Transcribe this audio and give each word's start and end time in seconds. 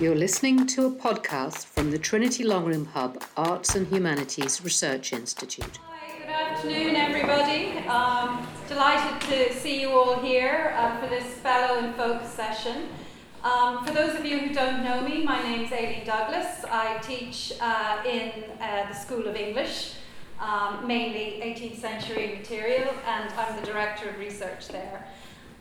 You're 0.00 0.14
listening 0.14 0.64
to 0.68 0.86
a 0.86 0.90
podcast 0.92 1.66
from 1.66 1.90
the 1.90 1.98
Trinity 1.98 2.44
Long 2.44 2.64
Room 2.64 2.86
Hub 2.86 3.20
Arts 3.36 3.74
and 3.74 3.84
Humanities 3.88 4.62
Research 4.62 5.12
Institute. 5.12 5.80
Hi, 5.88 6.18
good 6.20 6.28
afternoon, 6.28 6.94
everybody. 6.94 7.76
Um, 7.88 8.46
delighted 8.68 9.20
to 9.22 9.52
see 9.52 9.80
you 9.80 9.90
all 9.90 10.20
here 10.20 10.72
uh, 10.76 11.00
for 11.00 11.08
this 11.08 11.24
Fellow 11.38 11.80
and 11.80 11.96
Focus 11.96 12.30
session. 12.30 12.90
Um, 13.42 13.84
for 13.84 13.92
those 13.92 14.14
of 14.14 14.24
you 14.24 14.38
who 14.38 14.54
don't 14.54 14.84
know 14.84 15.00
me, 15.00 15.24
my 15.24 15.42
name 15.42 15.62
is 15.62 15.72
Aileen 15.72 16.06
Douglas. 16.06 16.64
I 16.70 16.98
teach 16.98 17.54
uh, 17.60 18.00
in 18.06 18.30
uh, 18.60 18.86
the 18.88 18.94
School 18.94 19.26
of 19.26 19.34
English, 19.34 19.94
um, 20.38 20.86
mainly 20.86 21.40
18th 21.42 21.80
century 21.80 22.36
material, 22.38 22.94
and 23.04 23.32
I'm 23.32 23.60
the 23.60 23.66
Director 23.66 24.10
of 24.10 24.18
Research 24.20 24.68
there. 24.68 25.08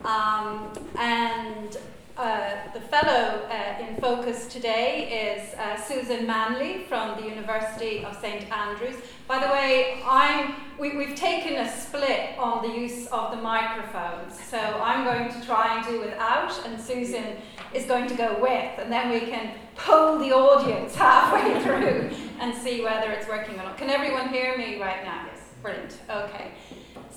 Um, 0.05 0.73
and 0.95 1.75
uh, 2.17 2.71
the 2.73 2.79
fellow 2.79 3.47
uh, 3.49 3.85
in 3.85 3.95
focus 3.97 4.47
today 4.47 5.37
is 5.37 5.53
uh, 5.55 5.75
Susan 5.79 6.25
Manly 6.25 6.83
from 6.89 7.19
the 7.21 7.27
University 7.27 8.03
of 8.03 8.15
St 8.19 8.51
Andrews. 8.51 8.95
By 9.27 9.39
the 9.45 9.51
way, 9.51 10.01
I'm, 10.05 10.55
we, 10.79 10.89
have 11.05 11.15
taken 11.15 11.55
a 11.55 11.71
split 11.71 12.37
on 12.39 12.67
the 12.67 12.75
use 12.75 13.07
of 13.07 13.31
the 13.31 13.37
microphones, 13.37 14.39
so 14.49 14.57
I'm 14.57 15.03
going 15.03 15.31
to 15.31 15.45
try 15.45 15.77
and 15.77 15.87
do 15.87 15.99
without, 15.99 16.65
and 16.65 16.81
Susan 16.81 17.37
is 17.73 17.85
going 17.85 18.07
to 18.07 18.15
go 18.15 18.37
with, 18.41 18.79
and 18.79 18.91
then 18.91 19.11
we 19.11 19.19
can 19.19 19.53
poll 19.75 20.17
the 20.17 20.31
audience 20.31 20.95
halfway 20.95 21.61
through 21.63 22.09
and 22.39 22.55
see 22.55 22.83
whether 22.83 23.11
it's 23.11 23.27
working 23.27 23.55
or 23.55 23.63
not. 23.63 23.77
Can 23.77 23.89
everyone 23.89 24.29
hear 24.29 24.57
me 24.57 24.81
right 24.81 25.03
now? 25.03 25.27
Yes. 25.31 25.43
Brilliant. 25.61 25.97
Okay. 26.09 26.51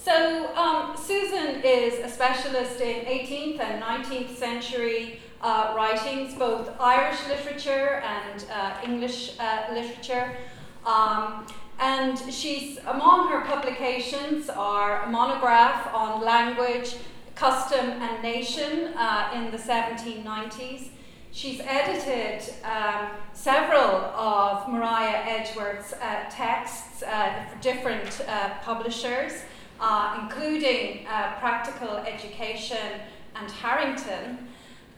So, 0.02 0.56
um, 0.56 0.96
Susan 0.96 1.60
is 1.62 1.98
a 1.98 2.08
specialist 2.08 2.80
in 2.80 3.04
18th 3.04 3.60
and 3.60 3.82
19th 3.82 4.34
century 4.34 5.20
uh, 5.42 5.74
writings, 5.76 6.34
both 6.34 6.70
Irish 6.80 7.18
literature 7.28 8.02
and 8.02 8.46
uh, 8.50 8.76
English 8.82 9.38
uh, 9.38 9.66
literature. 9.70 10.38
Um, 10.86 11.46
and 11.78 12.18
she's 12.32 12.78
among 12.86 13.28
her 13.28 13.42
publications 13.42 14.48
are 14.48 15.02
a 15.02 15.10
monograph 15.10 15.94
on 15.94 16.22
language, 16.24 16.96
custom, 17.34 17.90
and 17.90 18.22
nation 18.22 18.94
uh, 18.96 19.32
in 19.34 19.50
the 19.50 19.58
1790s. 19.58 20.88
She's 21.30 21.60
edited 21.60 22.54
um, 22.64 23.10
several 23.34 24.06
of 24.16 24.66
Maria 24.66 25.22
Edgeworth's 25.26 25.92
uh, 25.92 26.24
texts 26.30 27.02
uh, 27.02 27.44
for 27.50 27.60
different 27.60 28.22
publishers 28.62 29.42
uh, 29.80 30.18
including 30.22 31.06
uh, 31.06 31.32
practical 31.40 31.96
education 31.98 33.00
and 33.34 33.50
Harrington. 33.50 34.46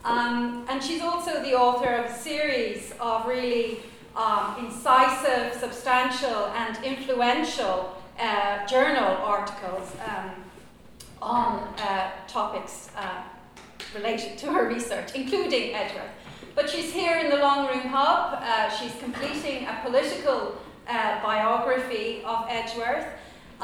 Um, 0.03 0.65
and 0.69 0.83
she's 0.83 1.01
also 1.01 1.41
the 1.41 1.53
author 1.53 1.89
of 1.89 2.05
a 2.11 2.13
series 2.13 2.93
of 2.99 3.25
really 3.25 3.79
um, 4.15 4.65
incisive, 4.65 5.53
substantial, 5.59 6.47
and 6.47 6.83
influential 6.83 7.95
uh, 8.19 8.65
journal 8.67 9.17
articles 9.23 9.95
um, 10.05 10.31
on 11.21 11.73
uh, 11.77 12.11
topics 12.27 12.89
uh, 12.97 13.23
related 13.95 14.37
to 14.39 14.47
her 14.47 14.67
research, 14.67 15.15
including 15.15 15.73
Edgeworth. 15.73 16.11
But 16.55 16.69
she's 16.69 16.91
here 16.91 17.17
in 17.17 17.29
the 17.29 17.37
Long 17.37 17.67
Room 17.67 17.87
Hub. 17.87 18.39
Uh, 18.43 18.69
she's 18.69 18.93
completing 18.99 19.65
a 19.65 19.79
political 19.83 20.57
biography 20.85 22.21
of 22.25 22.45
Edgeworth. 22.49 23.07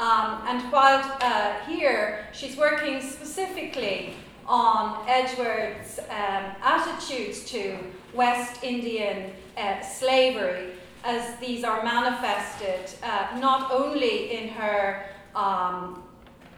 Um, 0.00 0.40
and 0.46 0.72
while 0.72 1.04
uh, 1.20 1.60
here, 1.66 2.26
she's 2.32 2.56
working 2.56 3.02
specifically 3.02 4.14
on 4.46 5.06
Edgeworth's 5.06 5.98
um, 5.98 6.44
attitudes 6.62 7.44
to 7.50 7.76
West 8.14 8.64
Indian 8.64 9.30
uh, 9.58 9.82
slavery, 9.82 10.70
as 11.04 11.38
these 11.38 11.64
are 11.64 11.84
manifested 11.84 12.98
uh, 13.02 13.38
not 13.40 13.70
only 13.70 14.32
in 14.32 14.48
her 14.48 15.04
um, 15.34 16.02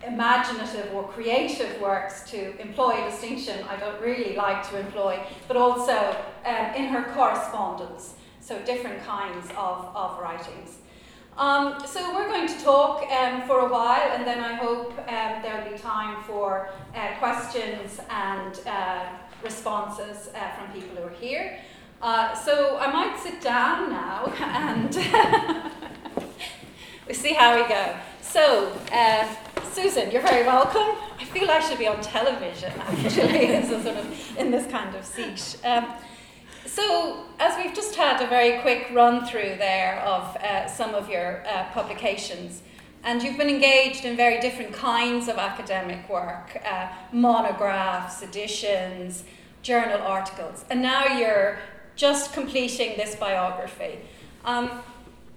imaginative 0.06 0.94
or 0.94 1.08
creative 1.08 1.80
works 1.80 2.22
to 2.30 2.56
employ 2.60 3.04
a 3.04 3.10
distinction 3.10 3.64
I 3.68 3.74
don't 3.74 4.00
really 4.00 4.36
like 4.36 4.68
to 4.70 4.78
employ, 4.78 5.18
but 5.48 5.56
also 5.56 6.16
um, 6.44 6.74
in 6.76 6.84
her 6.84 7.12
correspondence, 7.12 8.14
so 8.40 8.56
different 8.60 9.02
kinds 9.04 9.50
of, 9.56 9.90
of 9.96 10.20
writings. 10.20 10.78
Um, 11.36 11.82
so 11.86 12.14
we're 12.14 12.28
going 12.28 12.46
to 12.46 12.58
talk 12.62 13.10
um, 13.10 13.42
for 13.42 13.60
a 13.60 13.68
while, 13.68 14.10
and 14.12 14.26
then 14.26 14.40
I 14.40 14.54
hope 14.54 14.90
um, 14.98 15.42
there'll 15.42 15.70
be 15.70 15.78
time 15.78 16.22
for 16.24 16.68
uh, 16.94 17.16
questions 17.18 18.00
and 18.10 18.60
uh, 18.66 19.06
responses 19.42 20.28
uh, 20.34 20.50
from 20.50 20.70
people 20.72 20.96
who 20.96 21.04
are 21.04 21.10
here. 21.10 21.58
Uh, 22.02 22.34
so 22.34 22.76
I 22.78 22.92
might 22.92 23.18
sit 23.18 23.40
down 23.40 23.88
now, 23.90 24.26
and 24.40 24.94
we'll 27.06 27.16
see 27.16 27.32
how 27.32 27.56
we 27.56 27.66
go. 27.66 27.96
So, 28.20 28.78
uh, 28.92 29.26
Susan, 29.72 30.10
you're 30.10 30.22
very 30.22 30.46
welcome. 30.46 30.98
I 31.18 31.24
feel 31.24 31.50
I 31.50 31.60
should 31.60 31.78
be 31.78 31.88
on 31.88 32.00
television 32.02 32.72
actually, 32.78 33.46
in 34.38 34.50
this 34.50 34.70
kind 34.70 34.94
of 34.94 35.04
seat. 35.04 35.56
So, 36.74 37.26
as 37.38 37.62
we've 37.62 37.74
just 37.74 37.96
had 37.96 38.22
a 38.22 38.26
very 38.26 38.62
quick 38.62 38.88
run 38.94 39.26
through 39.26 39.56
there 39.58 40.00
of 40.00 40.34
uh, 40.36 40.66
some 40.66 40.94
of 40.94 41.10
your 41.10 41.46
uh, 41.46 41.64
publications, 41.64 42.62
and 43.04 43.22
you've 43.22 43.36
been 43.36 43.50
engaged 43.50 44.06
in 44.06 44.16
very 44.16 44.40
different 44.40 44.72
kinds 44.72 45.28
of 45.28 45.36
academic 45.36 46.08
work 46.08 46.58
uh, 46.64 46.88
monographs, 47.12 48.22
editions, 48.22 49.24
journal 49.60 50.00
articles, 50.00 50.64
and 50.70 50.80
now 50.80 51.04
you're 51.04 51.58
just 51.94 52.32
completing 52.32 52.96
this 52.96 53.16
biography. 53.16 53.98
Um, 54.46 54.70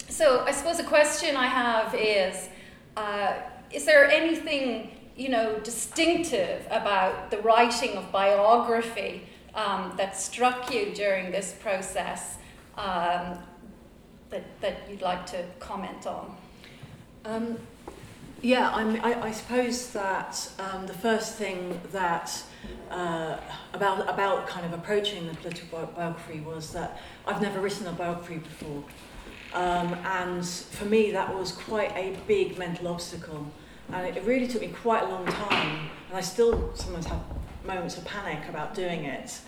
so, 0.07 0.45
I 0.45 0.53
suppose 0.53 0.79
a 0.79 0.85
question 0.85 1.35
I 1.35 1.47
have 1.47 1.93
is 1.93 2.47
uh, 2.95 3.33
Is 3.73 3.83
there 3.83 4.09
anything 4.09 4.91
you 5.17 5.27
know, 5.27 5.59
distinctive 5.59 6.65
about 6.71 7.29
the 7.29 7.39
writing 7.39 7.97
of 7.97 8.09
biography? 8.13 9.27
Um, 9.55 9.93
that 9.97 10.17
struck 10.17 10.73
you 10.73 10.93
during 10.93 11.31
this 11.31 11.55
process 11.61 12.37
um, 12.77 13.37
that, 14.29 14.43
that 14.61 14.89
you'd 14.89 15.01
like 15.01 15.25
to 15.27 15.43
comment 15.59 16.05
on? 16.05 16.35
Um, 17.23 17.57
yeah, 18.41 18.69
I, 18.69 19.27
I 19.27 19.31
suppose 19.31 19.91
that 19.91 20.51
um, 20.59 20.85
the 20.85 20.93
first 20.93 21.35
thing 21.35 21.79
that 21.91 22.43
uh, 22.91 23.37
about 23.73 24.07
about 24.07 24.45
kind 24.45 24.65
of 24.65 24.73
approaching 24.73 25.25
the 25.27 25.33
political 25.35 25.87
biography 25.95 26.41
was 26.41 26.71
that 26.73 27.01
I've 27.25 27.41
never 27.41 27.59
written 27.59 27.87
a 27.87 27.91
biography 27.91 28.37
before, 28.37 28.83
um, 29.53 29.95
and 30.05 30.45
for 30.45 30.85
me 30.85 31.11
that 31.11 31.33
was 31.33 31.51
quite 31.53 31.91
a 31.95 32.15
big 32.27 32.59
mental 32.59 32.89
obstacle, 32.89 33.47
and 33.91 34.15
it 34.15 34.23
really 34.23 34.47
took 34.47 34.61
me 34.61 34.67
quite 34.67 35.03
a 35.03 35.07
long 35.07 35.25
time, 35.25 35.89
and 36.09 36.17
I 36.17 36.21
still 36.21 36.71
sometimes 36.75 37.07
have 37.07 37.23
moments 37.65 37.97
of 37.97 38.05
panic 38.05 38.47
about 38.49 38.73
doing 38.75 39.05
it, 39.05 39.39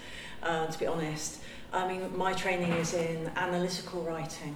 uh, 0.43 0.67
to 0.67 0.79
be 0.79 0.85
honest. 0.87 1.39
I 1.73 1.87
mean, 1.87 2.17
my 2.17 2.33
training 2.33 2.71
is 2.73 2.93
in 2.93 3.29
analytical 3.35 4.01
writing, 4.03 4.55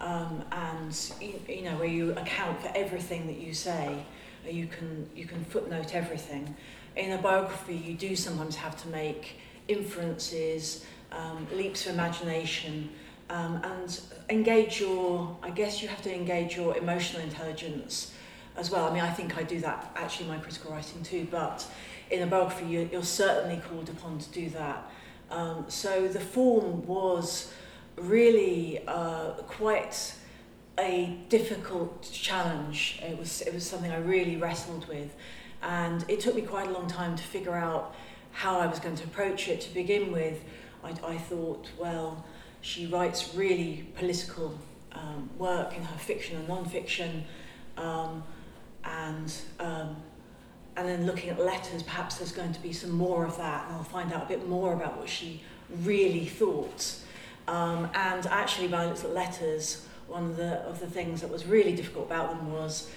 um, 0.00 0.42
and 0.52 1.12
you, 1.20 1.40
you 1.48 1.62
know 1.62 1.76
where 1.76 1.88
you 1.88 2.12
account 2.12 2.60
for 2.62 2.70
everything 2.74 3.26
that 3.26 3.38
you 3.38 3.52
say. 3.52 4.04
You 4.48 4.66
can 4.66 5.08
you 5.14 5.26
can 5.26 5.44
footnote 5.44 5.94
everything. 5.94 6.54
In 6.96 7.12
a 7.12 7.18
biography, 7.18 7.76
you 7.76 7.94
do 7.94 8.16
sometimes 8.16 8.56
have 8.56 8.80
to 8.82 8.88
make 8.88 9.38
inferences, 9.68 10.86
um, 11.12 11.46
leaps 11.52 11.86
of 11.86 11.94
imagination, 11.94 12.88
um, 13.28 13.60
and 13.62 14.00
engage 14.30 14.80
your. 14.80 15.36
I 15.42 15.50
guess 15.50 15.82
you 15.82 15.88
have 15.88 16.02
to 16.02 16.14
engage 16.14 16.56
your 16.56 16.76
emotional 16.76 17.22
intelligence 17.22 18.12
as 18.56 18.70
well. 18.70 18.86
I 18.86 18.94
mean, 18.94 19.02
I 19.02 19.10
think 19.10 19.36
I 19.36 19.42
do 19.42 19.60
that 19.60 19.92
actually 19.96 20.26
in 20.26 20.32
my 20.32 20.38
critical 20.38 20.72
writing 20.72 21.02
too, 21.02 21.26
but 21.30 21.66
in 22.10 22.22
a 22.22 22.26
biography, 22.26 22.66
you're, 22.66 22.86
you're 22.86 23.02
certainly 23.02 23.60
called 23.68 23.88
upon 23.88 24.18
to 24.18 24.30
do 24.30 24.48
that. 24.50 24.90
Um, 25.30 25.64
so 25.68 26.08
the 26.08 26.20
form 26.20 26.86
was 26.86 27.52
really 27.96 28.80
uh, 28.86 29.30
quite 29.46 30.14
a 30.78 31.18
difficult 31.28 32.08
challenge. 32.12 33.00
It 33.02 33.18
was, 33.18 33.42
it 33.42 33.52
was 33.52 33.66
something 33.66 33.90
I 33.90 33.98
really 33.98 34.36
wrestled 34.36 34.86
with. 34.88 35.14
And 35.62 36.04
it 36.08 36.20
took 36.20 36.34
me 36.34 36.42
quite 36.42 36.68
a 36.68 36.70
long 36.70 36.86
time 36.86 37.16
to 37.16 37.22
figure 37.22 37.54
out 37.56 37.94
how 38.32 38.60
I 38.60 38.66
was 38.66 38.78
going 38.78 38.96
to 38.96 39.04
approach 39.04 39.48
it. 39.48 39.60
To 39.62 39.74
begin 39.74 40.12
with, 40.12 40.44
I, 40.84 40.90
I 41.04 41.18
thought, 41.18 41.70
well, 41.78 42.24
she 42.60 42.86
writes 42.86 43.34
really 43.34 43.88
political 43.96 44.58
um, 44.92 45.30
work 45.38 45.76
in 45.76 45.82
her 45.82 45.98
fiction 45.98 46.36
and 46.36 46.48
non-fiction. 46.48 47.24
Um, 47.76 48.22
and 48.84 49.34
um, 49.58 49.96
and 50.76 50.88
then 50.88 51.06
looking 51.06 51.30
at 51.30 51.38
letters, 51.38 51.82
perhaps 51.82 52.18
there's 52.18 52.32
going 52.32 52.52
to 52.52 52.60
be 52.60 52.72
some 52.72 52.90
more 52.90 53.24
of 53.24 53.36
that, 53.38 53.66
and 53.66 53.76
I'll 53.76 53.82
find 53.82 54.12
out 54.12 54.24
a 54.24 54.26
bit 54.26 54.48
more 54.48 54.74
about 54.74 54.98
what 54.98 55.08
she 55.08 55.42
really 55.82 56.26
thought. 56.26 56.96
Um, 57.48 57.88
and 57.94 58.26
actually, 58.26 58.68
when 58.68 58.80
I 58.80 58.86
looked 58.86 59.04
at 59.04 59.14
letters, 59.14 59.86
one 60.06 60.24
of 60.30 60.36
the, 60.36 60.56
of 60.62 60.80
the 60.80 60.86
things 60.86 61.20
that 61.20 61.30
was 61.30 61.46
really 61.46 61.74
difficult 61.74 62.06
about 62.06 62.30
them 62.30 62.52
was 62.52 62.90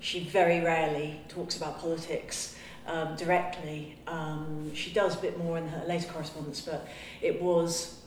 she 0.00 0.20
very 0.24 0.60
rarely 0.60 1.20
talks 1.28 1.56
about 1.56 1.78
politics 1.78 2.56
um, 2.86 3.14
directly. 3.16 3.96
Um, 4.06 4.74
she 4.74 4.90
does 4.92 5.16
a 5.16 5.20
bit 5.20 5.38
more 5.38 5.58
in 5.58 5.68
her 5.68 5.84
later 5.86 6.08
correspondence, 6.08 6.60
but 6.60 6.88
it 7.22 7.40
was 7.40 8.00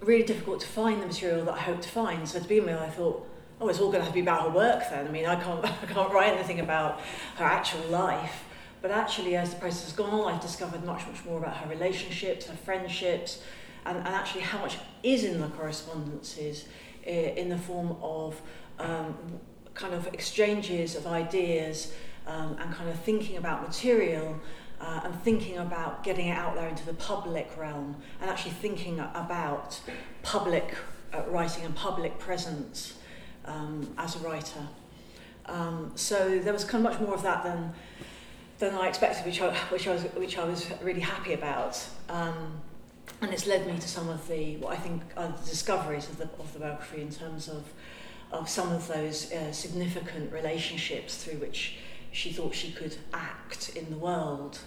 really 0.00 0.24
difficult 0.24 0.60
to 0.60 0.66
find 0.66 1.00
the 1.00 1.06
material 1.06 1.44
that 1.44 1.54
I 1.54 1.60
hoped 1.60 1.82
to 1.82 1.88
find. 1.88 2.28
So 2.28 2.40
to 2.40 2.48
begin 2.48 2.66
with, 2.66 2.78
I 2.78 2.88
thought, 2.88 3.28
oh, 3.62 3.68
it's 3.68 3.80
all 3.80 3.86
going 3.86 4.00
to 4.00 4.04
have 4.04 4.12
to 4.12 4.14
be 4.14 4.20
about 4.20 4.42
her 4.42 4.50
work 4.50 4.82
then. 4.90 5.06
I 5.06 5.10
mean, 5.10 5.26
I 5.26 5.36
can't, 5.36 5.64
I 5.82 5.86
can't 5.86 6.12
write 6.12 6.34
anything 6.34 6.60
about 6.60 7.00
her 7.36 7.44
actual 7.44 7.84
life. 7.88 8.44
But 8.80 8.90
actually, 8.90 9.36
as 9.36 9.50
the 9.50 9.60
process 9.60 9.84
has 9.84 9.92
gone 9.92 10.10
on, 10.10 10.34
I've 10.34 10.40
discovered 10.40 10.84
much, 10.84 11.06
much 11.06 11.24
more 11.24 11.38
about 11.38 11.56
her 11.58 11.68
relationships, 11.68 12.46
her 12.46 12.56
friendships, 12.56 13.40
and, 13.86 13.96
and 13.98 14.08
actually 14.08 14.42
how 14.42 14.58
much 14.60 14.76
is 15.02 15.24
in 15.24 15.40
the 15.40 15.48
correspondences 15.48 16.66
in 17.04 17.48
the 17.48 17.58
form 17.58 17.96
of 18.00 18.40
um, 18.78 19.16
kind 19.74 19.94
of 19.94 20.06
exchanges 20.08 20.94
of 20.94 21.06
ideas 21.06 21.92
um, 22.26 22.56
and 22.60 22.72
kind 22.72 22.88
of 22.88 22.98
thinking 23.00 23.36
about 23.36 23.62
material 23.62 24.38
uh, 24.80 25.00
and 25.04 25.14
thinking 25.22 25.58
about 25.58 26.04
getting 26.04 26.28
it 26.28 26.36
out 26.36 26.54
there 26.54 26.68
into 26.68 26.84
the 26.86 26.94
public 26.94 27.50
realm 27.56 27.96
and 28.20 28.30
actually 28.30 28.52
thinking 28.52 29.00
about 29.00 29.80
public 30.22 30.74
uh, 31.12 31.22
writing 31.28 31.64
and 31.64 31.74
public 31.74 32.18
presence 32.18 32.94
um, 33.44 33.92
as 33.98 34.16
a 34.16 34.18
writer. 34.20 34.66
Um, 35.46 35.92
so 35.94 36.38
there 36.38 36.52
was 36.52 36.64
kind 36.64 36.86
of 36.86 36.92
much 36.92 37.00
more 37.00 37.14
of 37.14 37.22
that 37.22 37.42
than 37.42 37.72
than 38.58 38.74
I 38.74 38.86
expected, 38.86 39.26
which 39.26 39.40
I, 39.40 39.52
which 39.70 39.88
I 39.88 39.92
was 39.94 40.02
which 40.14 40.38
I 40.38 40.44
was 40.44 40.70
really 40.82 41.00
happy 41.00 41.32
about. 41.32 41.84
Um, 42.08 42.60
and 43.20 43.32
it's 43.32 43.46
led 43.46 43.66
me 43.66 43.74
to 43.74 43.88
some 43.88 44.08
of 44.08 44.26
the 44.28 44.56
what 44.56 44.72
I 44.72 44.76
think 44.76 45.02
are 45.16 45.28
the 45.28 45.48
discoveries 45.48 46.08
of 46.08 46.18
the 46.18 46.28
of 46.38 46.52
the 46.52 46.60
biography 46.60 47.02
in 47.02 47.10
terms 47.10 47.48
of 47.48 47.64
of 48.30 48.48
some 48.48 48.72
of 48.72 48.86
those 48.88 49.32
uh, 49.32 49.52
significant 49.52 50.32
relationships 50.32 51.22
through 51.22 51.38
which 51.38 51.76
she 52.12 52.32
thought 52.32 52.54
she 52.54 52.72
could 52.72 52.96
act 53.12 53.70
in 53.76 53.90
the 53.90 53.96
world 53.96 54.58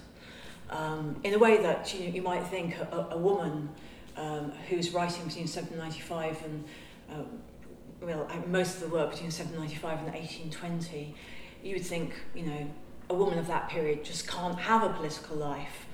um, 0.70 1.20
in 1.24 1.34
a 1.34 1.40
way 1.40 1.58
that 1.62 1.94
you, 1.94 2.10
you 2.10 2.22
might 2.22 2.44
think 2.44 2.78
a, 2.92 3.08
a 3.12 3.18
woman 3.18 3.70
um, 4.18 4.52
who's 4.70 4.92
writing 4.92 5.26
between 5.26 5.48
1795 5.48 6.44
and 6.46 6.64
uh, 7.12 7.24
well, 8.02 8.30
most 8.48 8.76
of 8.76 8.82
the 8.82 8.90
work 8.90 9.12
between 9.12 9.32
1795 9.32 10.00
and 10.00 10.14
1820, 10.14 11.16
you 11.64 11.76
would 11.76 11.86
think, 11.86 12.14
you 12.34 12.46
know, 12.46 12.70
a 13.10 13.14
woman 13.14 13.38
of 13.38 13.48
that 13.48 13.70
period 13.70 14.04
just 14.04 14.28
can't 14.28 14.60
have 14.60 14.84
a 14.84 14.90
political 14.90 15.38
life. 15.38 15.86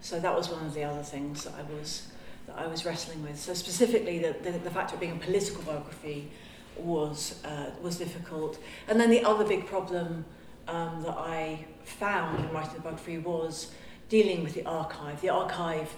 So 0.00 0.18
that 0.20 0.34
was 0.34 0.48
one 0.48 0.64
of 0.64 0.74
the 0.74 0.84
other 0.84 1.02
things 1.02 1.44
that 1.44 1.54
I 1.54 1.62
was 1.62 2.08
that 2.46 2.58
I 2.58 2.66
was 2.66 2.84
wrestling 2.84 3.22
with. 3.22 3.38
So 3.38 3.54
specifically, 3.54 4.18
the, 4.18 4.34
the, 4.42 4.58
the 4.58 4.70
fact 4.70 4.92
of 4.92 5.00
being 5.00 5.12
a 5.12 5.16
political 5.16 5.62
biography 5.62 6.30
was 6.76 7.42
uh, 7.44 7.70
was 7.82 7.98
difficult. 7.98 8.58
And 8.88 8.98
then 8.98 9.10
the 9.10 9.24
other 9.24 9.44
big 9.44 9.66
problem 9.66 10.24
um, 10.68 11.02
that 11.02 11.16
I 11.16 11.66
found 11.84 12.44
in 12.44 12.50
writing 12.50 12.74
the 12.74 12.80
biography 12.80 13.18
was 13.18 13.72
dealing 14.08 14.42
with 14.42 14.54
the 14.54 14.64
archive. 14.64 15.20
The 15.20 15.30
archive 15.30 15.94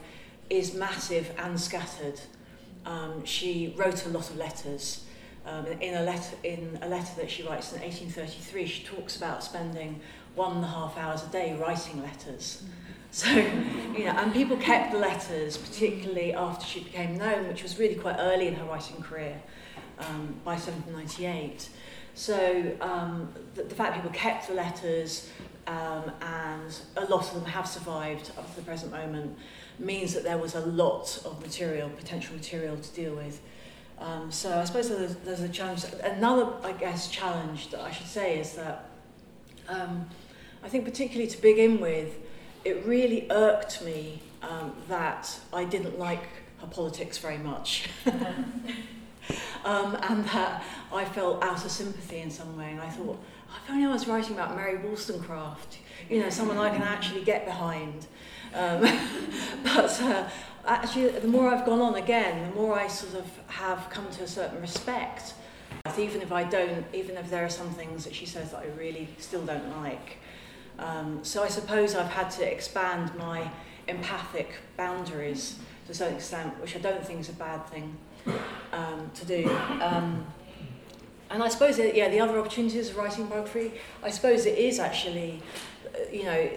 is 0.50 0.74
massive 0.74 1.32
and 1.38 1.58
scattered. 1.60 2.20
Um, 2.84 3.24
she 3.24 3.74
wrote 3.76 4.04
a 4.06 4.08
lot 4.08 4.28
of 4.28 4.36
letters. 4.36 5.04
Um, 5.44 5.66
in 5.66 5.94
a 5.94 6.02
letter 6.02 6.36
in 6.44 6.78
a 6.82 6.88
letter 6.88 7.12
that 7.16 7.28
she 7.28 7.42
writes 7.42 7.72
in 7.72 7.80
1833, 7.80 8.66
she 8.66 8.84
talks 8.84 9.16
about 9.16 9.42
spending 9.42 10.00
one 10.34 10.56
and 10.56 10.64
a 10.64 10.68
half 10.68 10.96
hours 10.96 11.24
a 11.24 11.26
day 11.26 11.56
writing 11.60 12.00
letters. 12.02 12.62
So, 13.14 13.28
you 13.30 14.04
know, 14.04 14.12
and 14.12 14.32
people 14.32 14.56
kept 14.56 14.92
the 14.92 14.98
letters, 14.98 15.58
particularly 15.58 16.32
after 16.32 16.64
she 16.64 16.80
became 16.80 17.18
known, 17.18 17.46
which 17.46 17.62
was 17.62 17.78
really 17.78 17.94
quite 17.94 18.16
early 18.18 18.46
in 18.48 18.54
her 18.54 18.64
writing 18.64 19.02
career, 19.02 19.38
um, 19.98 20.34
by 20.44 20.52
1798. 20.52 21.68
So 22.14 22.74
um, 22.80 23.28
the, 23.54 23.64
the 23.64 23.74
fact 23.74 23.96
people 23.96 24.10
kept 24.12 24.48
the 24.48 24.54
letters 24.54 25.30
um, 25.66 26.10
and 26.22 26.74
a 26.96 27.04
lot 27.04 27.28
of 27.28 27.34
them 27.34 27.44
have 27.44 27.68
survived 27.68 28.30
up 28.38 28.48
to 28.50 28.56
the 28.56 28.62
present 28.62 28.90
moment 28.90 29.36
means 29.78 30.14
that 30.14 30.24
there 30.24 30.38
was 30.38 30.54
a 30.54 30.60
lot 30.60 31.20
of 31.26 31.40
material, 31.40 31.88
potential 31.90 32.34
material 32.34 32.76
to 32.76 32.94
deal 32.94 33.14
with. 33.14 33.40
Um, 33.98 34.30
so 34.32 34.58
I 34.58 34.64
suppose 34.64 34.88
there's, 34.88 35.16
there's 35.16 35.40
a 35.40 35.48
challenge. 35.48 35.84
Another, 36.02 36.52
I 36.64 36.72
guess, 36.72 37.08
challenge 37.08 37.70
that 37.70 37.80
I 37.80 37.90
should 37.90 38.06
say 38.06 38.38
is 38.38 38.54
that 38.54 38.90
um, 39.68 40.08
I 40.62 40.68
think 40.68 40.84
particularly 40.84 41.30
to 41.30 41.40
begin 41.40 41.80
with, 41.80 42.18
it 42.64 42.84
really 42.84 43.30
irked 43.30 43.82
me 43.82 44.22
um, 44.42 44.72
that 44.88 45.38
I 45.52 45.64
didn't 45.64 45.98
like 45.98 46.24
her 46.60 46.66
politics 46.66 47.18
very 47.18 47.38
much. 47.38 47.88
um, 49.64 49.96
and 50.02 50.24
that 50.26 50.64
I 50.92 51.04
felt 51.04 51.42
out 51.42 51.64
of 51.64 51.70
sympathy 51.70 52.18
in 52.18 52.30
some 52.30 52.56
way. 52.56 52.70
And 52.70 52.80
I 52.80 52.88
thought, 52.88 53.18
oh, 53.50 53.56
if 53.64 53.70
only 53.70 53.84
I 53.84 53.92
was 53.92 54.06
writing 54.06 54.34
about 54.34 54.56
Mary 54.56 54.78
Wollstonecraft, 54.78 55.78
you 56.08 56.20
know, 56.20 56.30
someone 56.30 56.58
I 56.58 56.70
can 56.70 56.82
actually 56.82 57.24
get 57.24 57.44
behind. 57.44 58.06
Um, 58.54 58.80
but 59.64 60.00
uh, 60.02 60.28
actually, 60.66 61.08
the 61.08 61.28
more 61.28 61.48
I've 61.48 61.66
gone 61.66 61.80
on 61.80 61.96
again, 61.96 62.50
the 62.50 62.54
more 62.54 62.78
I 62.78 62.86
sort 62.88 63.14
of 63.14 63.26
have 63.48 63.88
come 63.90 64.08
to 64.10 64.24
a 64.24 64.28
certain 64.28 64.60
respect. 64.60 65.34
Even 65.98 66.22
if 66.22 66.32
I 66.32 66.44
don't, 66.44 66.84
even 66.92 67.16
if 67.16 67.30
there 67.30 67.44
are 67.44 67.50
some 67.50 67.70
things 67.70 68.04
that 68.04 68.14
she 68.14 68.26
says 68.26 68.50
that 68.52 68.58
I 68.58 68.66
really 68.78 69.08
still 69.18 69.44
don't 69.44 69.82
like. 69.82 70.18
Um, 70.78 71.20
so 71.22 71.42
I 71.42 71.48
suppose 71.48 71.94
I've 71.94 72.10
had 72.10 72.30
to 72.32 72.50
expand 72.50 73.14
my 73.16 73.50
empathic 73.88 74.54
boundaries 74.76 75.58
to 75.86 75.94
certain 75.94 76.16
extent, 76.16 76.60
which 76.60 76.76
I 76.76 76.78
don't 76.78 77.04
think 77.04 77.20
is 77.20 77.28
a 77.28 77.34
bad 77.34 77.66
thing 77.66 77.96
um, 78.72 79.10
to 79.14 79.24
do. 79.26 79.50
Um, 79.80 80.24
and 81.30 81.42
I 81.42 81.48
suppose, 81.48 81.78
that, 81.78 81.96
yeah, 81.96 82.08
the 82.08 82.20
other 82.20 82.38
opportunities 82.38 82.90
of 82.90 82.96
writing 82.96 83.26
biography, 83.26 83.72
I 84.02 84.10
suppose 84.10 84.46
it 84.46 84.58
is 84.58 84.78
actually, 84.78 85.42
uh, 85.94 86.10
you 86.12 86.24
know, 86.24 86.50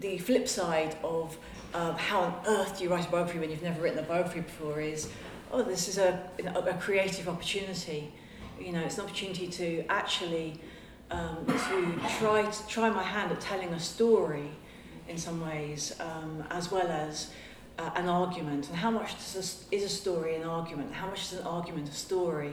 the 0.00 0.18
flip 0.18 0.46
side 0.46 0.96
of 1.02 1.36
um, 1.74 1.94
how 1.96 2.20
on 2.20 2.40
earth 2.46 2.78
do 2.78 2.84
you 2.84 2.90
write 2.90 3.06
a 3.06 3.10
biography 3.10 3.38
when 3.38 3.50
you've 3.50 3.62
never 3.62 3.82
written 3.82 3.98
a 3.98 4.02
biography 4.02 4.40
before 4.40 4.80
is, 4.80 5.08
oh, 5.52 5.62
this 5.62 5.88
is 5.88 5.98
a, 5.98 6.20
a 6.54 6.74
creative 6.74 7.28
opportunity. 7.28 8.12
You 8.58 8.72
know, 8.72 8.80
it's 8.80 8.98
an 8.98 9.04
opportunity 9.04 9.48
to 9.48 9.84
actually 9.88 10.60
um, 11.10 11.46
to 11.46 12.00
try 12.18 12.42
to 12.50 12.66
try 12.66 12.90
my 12.90 13.02
hand 13.02 13.32
at 13.32 13.40
telling 13.40 13.68
a 13.68 13.80
story 13.80 14.50
in 15.08 15.16
some 15.16 15.40
ways, 15.40 15.94
um, 16.00 16.44
as 16.50 16.70
well 16.70 16.86
as 16.86 17.30
uh, 17.78 17.90
an 17.96 18.08
argument. 18.08 18.68
And 18.68 18.76
how 18.76 18.90
much 18.90 19.14
does 19.14 19.66
a, 19.70 19.74
is 19.74 19.84
a 19.84 19.88
story 19.88 20.36
an 20.36 20.44
argument? 20.44 20.92
How 20.92 21.06
much 21.06 21.32
is 21.32 21.40
an 21.40 21.46
argument 21.46 21.88
a 21.88 21.92
story? 21.92 22.52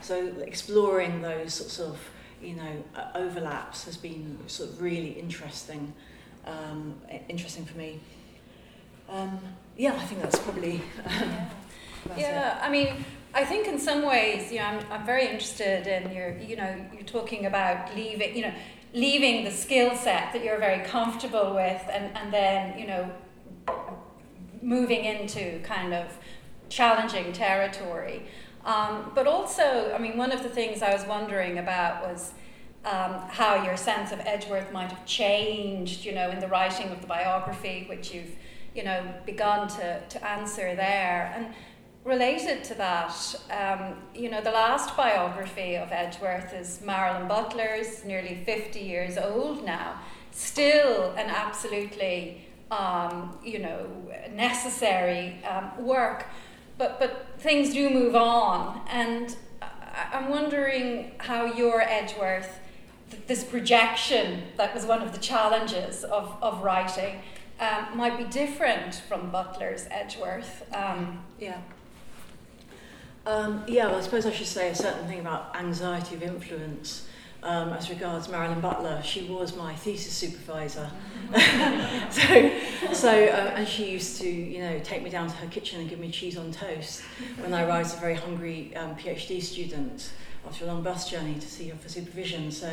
So 0.00 0.32
exploring 0.40 1.20
those 1.20 1.54
sorts 1.54 1.78
of 1.78 1.98
you 2.40 2.54
know 2.54 2.84
uh, 2.96 3.10
overlaps 3.14 3.84
has 3.84 3.96
been 3.96 4.38
sort 4.46 4.70
of 4.70 4.80
really 4.80 5.10
interesting, 5.10 5.92
um, 6.46 6.94
interesting 7.28 7.64
for 7.64 7.76
me. 7.76 8.00
Um, 9.10 9.38
yeah, 9.76 9.92
I 9.94 10.04
think 10.06 10.22
that's 10.22 10.38
probably. 10.38 10.80
yeah, 11.06 11.48
yeah 12.16 12.58
I 12.62 12.70
mean 12.70 13.04
I 13.32 13.44
think 13.44 13.68
in 13.68 13.78
some 13.78 14.04
ways, 14.04 14.50
you 14.50 14.58
know, 14.58 14.64
I'm, 14.64 14.84
I'm 14.90 15.06
very 15.06 15.26
interested 15.26 15.86
in 15.86 16.12
your, 16.12 16.36
you 16.38 16.56
know, 16.56 16.84
you're 16.92 17.02
talking 17.02 17.46
about 17.46 17.94
leaving, 17.94 18.34
you 18.34 18.42
know, 18.42 18.52
leaving 18.92 19.44
the 19.44 19.52
skill 19.52 19.94
set 19.94 20.32
that 20.32 20.42
you're 20.42 20.58
very 20.58 20.84
comfortable 20.84 21.54
with 21.54 21.82
and, 21.92 22.16
and 22.16 22.32
then, 22.32 22.76
you 22.76 22.88
know, 22.88 23.10
moving 24.60 25.04
into 25.04 25.60
kind 25.60 25.94
of 25.94 26.18
challenging 26.68 27.32
territory. 27.32 28.22
Um, 28.64 29.12
but 29.14 29.28
also, 29.28 29.94
I 29.94 29.98
mean, 29.98 30.16
one 30.16 30.32
of 30.32 30.42
the 30.42 30.48
things 30.48 30.82
I 30.82 30.92
was 30.92 31.04
wondering 31.04 31.58
about 31.58 32.02
was 32.02 32.32
um, 32.84 33.14
how 33.28 33.62
your 33.64 33.76
sense 33.76 34.10
of 34.10 34.18
Edgeworth 34.20 34.72
might 34.72 34.90
have 34.90 35.06
changed, 35.06 36.04
you 36.04 36.12
know, 36.12 36.30
in 36.30 36.40
the 36.40 36.48
writing 36.48 36.88
of 36.88 37.00
the 37.00 37.06
biography, 37.06 37.86
which 37.88 38.12
you've, 38.12 38.34
you 38.74 38.84
know, 38.84 39.14
begun 39.26 39.68
to, 39.68 40.00
to 40.08 40.26
answer 40.26 40.74
there. 40.74 41.32
And 41.36 41.54
related 42.04 42.64
to 42.64 42.74
that, 42.74 43.34
um, 43.50 43.96
you 44.14 44.30
know, 44.30 44.40
the 44.40 44.50
last 44.50 44.96
biography 44.96 45.76
of 45.76 45.92
Edgeworth 45.92 46.54
is 46.54 46.80
Marilyn 46.82 47.28
Butler's, 47.28 48.04
nearly 48.04 48.42
50 48.44 48.80
years 48.80 49.18
old 49.18 49.64
now. 49.64 50.00
Still 50.30 51.10
an 51.12 51.28
absolutely, 51.28 52.46
um, 52.70 53.38
you 53.44 53.58
know, 53.58 53.86
necessary 54.32 55.42
um, 55.44 55.84
work. 55.84 56.26
But, 56.78 56.98
but 56.98 57.26
things 57.38 57.74
do 57.74 57.90
move 57.90 58.14
on. 58.14 58.80
And 58.88 59.36
I'm 60.12 60.30
wondering 60.30 61.12
how 61.18 61.44
your 61.44 61.82
Edgeworth, 61.82 62.58
this 63.26 63.44
projection 63.44 64.44
that 64.56 64.74
was 64.74 64.86
one 64.86 65.02
of 65.02 65.12
the 65.12 65.18
challenges 65.18 66.04
of, 66.04 66.36
of 66.40 66.62
writing, 66.62 67.20
um, 67.60 67.96
might 67.96 68.16
be 68.16 68.24
different 68.24 68.94
from 68.94 69.30
Butler's 69.30 69.86
Edgeworth. 69.90 70.64
Um, 70.74 71.22
yeah. 71.38 71.58
Um, 73.26 73.62
yeah, 73.66 73.86
well, 73.86 73.96
I 73.96 74.00
suppose 74.00 74.24
I 74.24 74.32
should 74.32 74.46
say 74.46 74.70
a 74.70 74.74
certain 74.74 75.06
thing 75.06 75.20
about 75.20 75.54
anxiety 75.54 76.14
of 76.14 76.22
influence. 76.22 77.06
Um, 77.42 77.70
as 77.70 77.88
regards 77.88 78.28
Marilyn 78.28 78.60
Butler, 78.60 79.00
she 79.02 79.22
was 79.22 79.56
my 79.56 79.74
thesis 79.74 80.12
supervisor. 80.12 80.90
so, 82.10 82.52
so 82.92 83.08
uh, 83.10 83.54
and 83.56 83.66
she 83.66 83.90
used 83.90 84.20
to, 84.20 84.28
you 84.28 84.60
know, 84.60 84.78
take 84.80 85.02
me 85.02 85.08
down 85.08 85.28
to 85.28 85.34
her 85.36 85.46
kitchen 85.48 85.80
and 85.80 85.88
give 85.88 85.98
me 85.98 86.10
cheese 86.10 86.36
on 86.36 86.52
toast 86.52 87.02
when 87.38 87.54
I 87.54 87.64
arrived 87.64 87.86
as 87.86 87.94
a 87.94 88.00
very 88.00 88.14
hungry 88.14 88.76
um, 88.76 88.94
PhD 88.94 89.42
student 89.42 90.12
after 90.46 90.64
a 90.64 90.68
long 90.68 90.82
bus 90.82 91.10
journey 91.10 91.34
to 91.34 91.48
see 91.48 91.68
her 91.68 91.76
for 91.76 91.88
supervision. 91.88 92.50
So, 92.50 92.70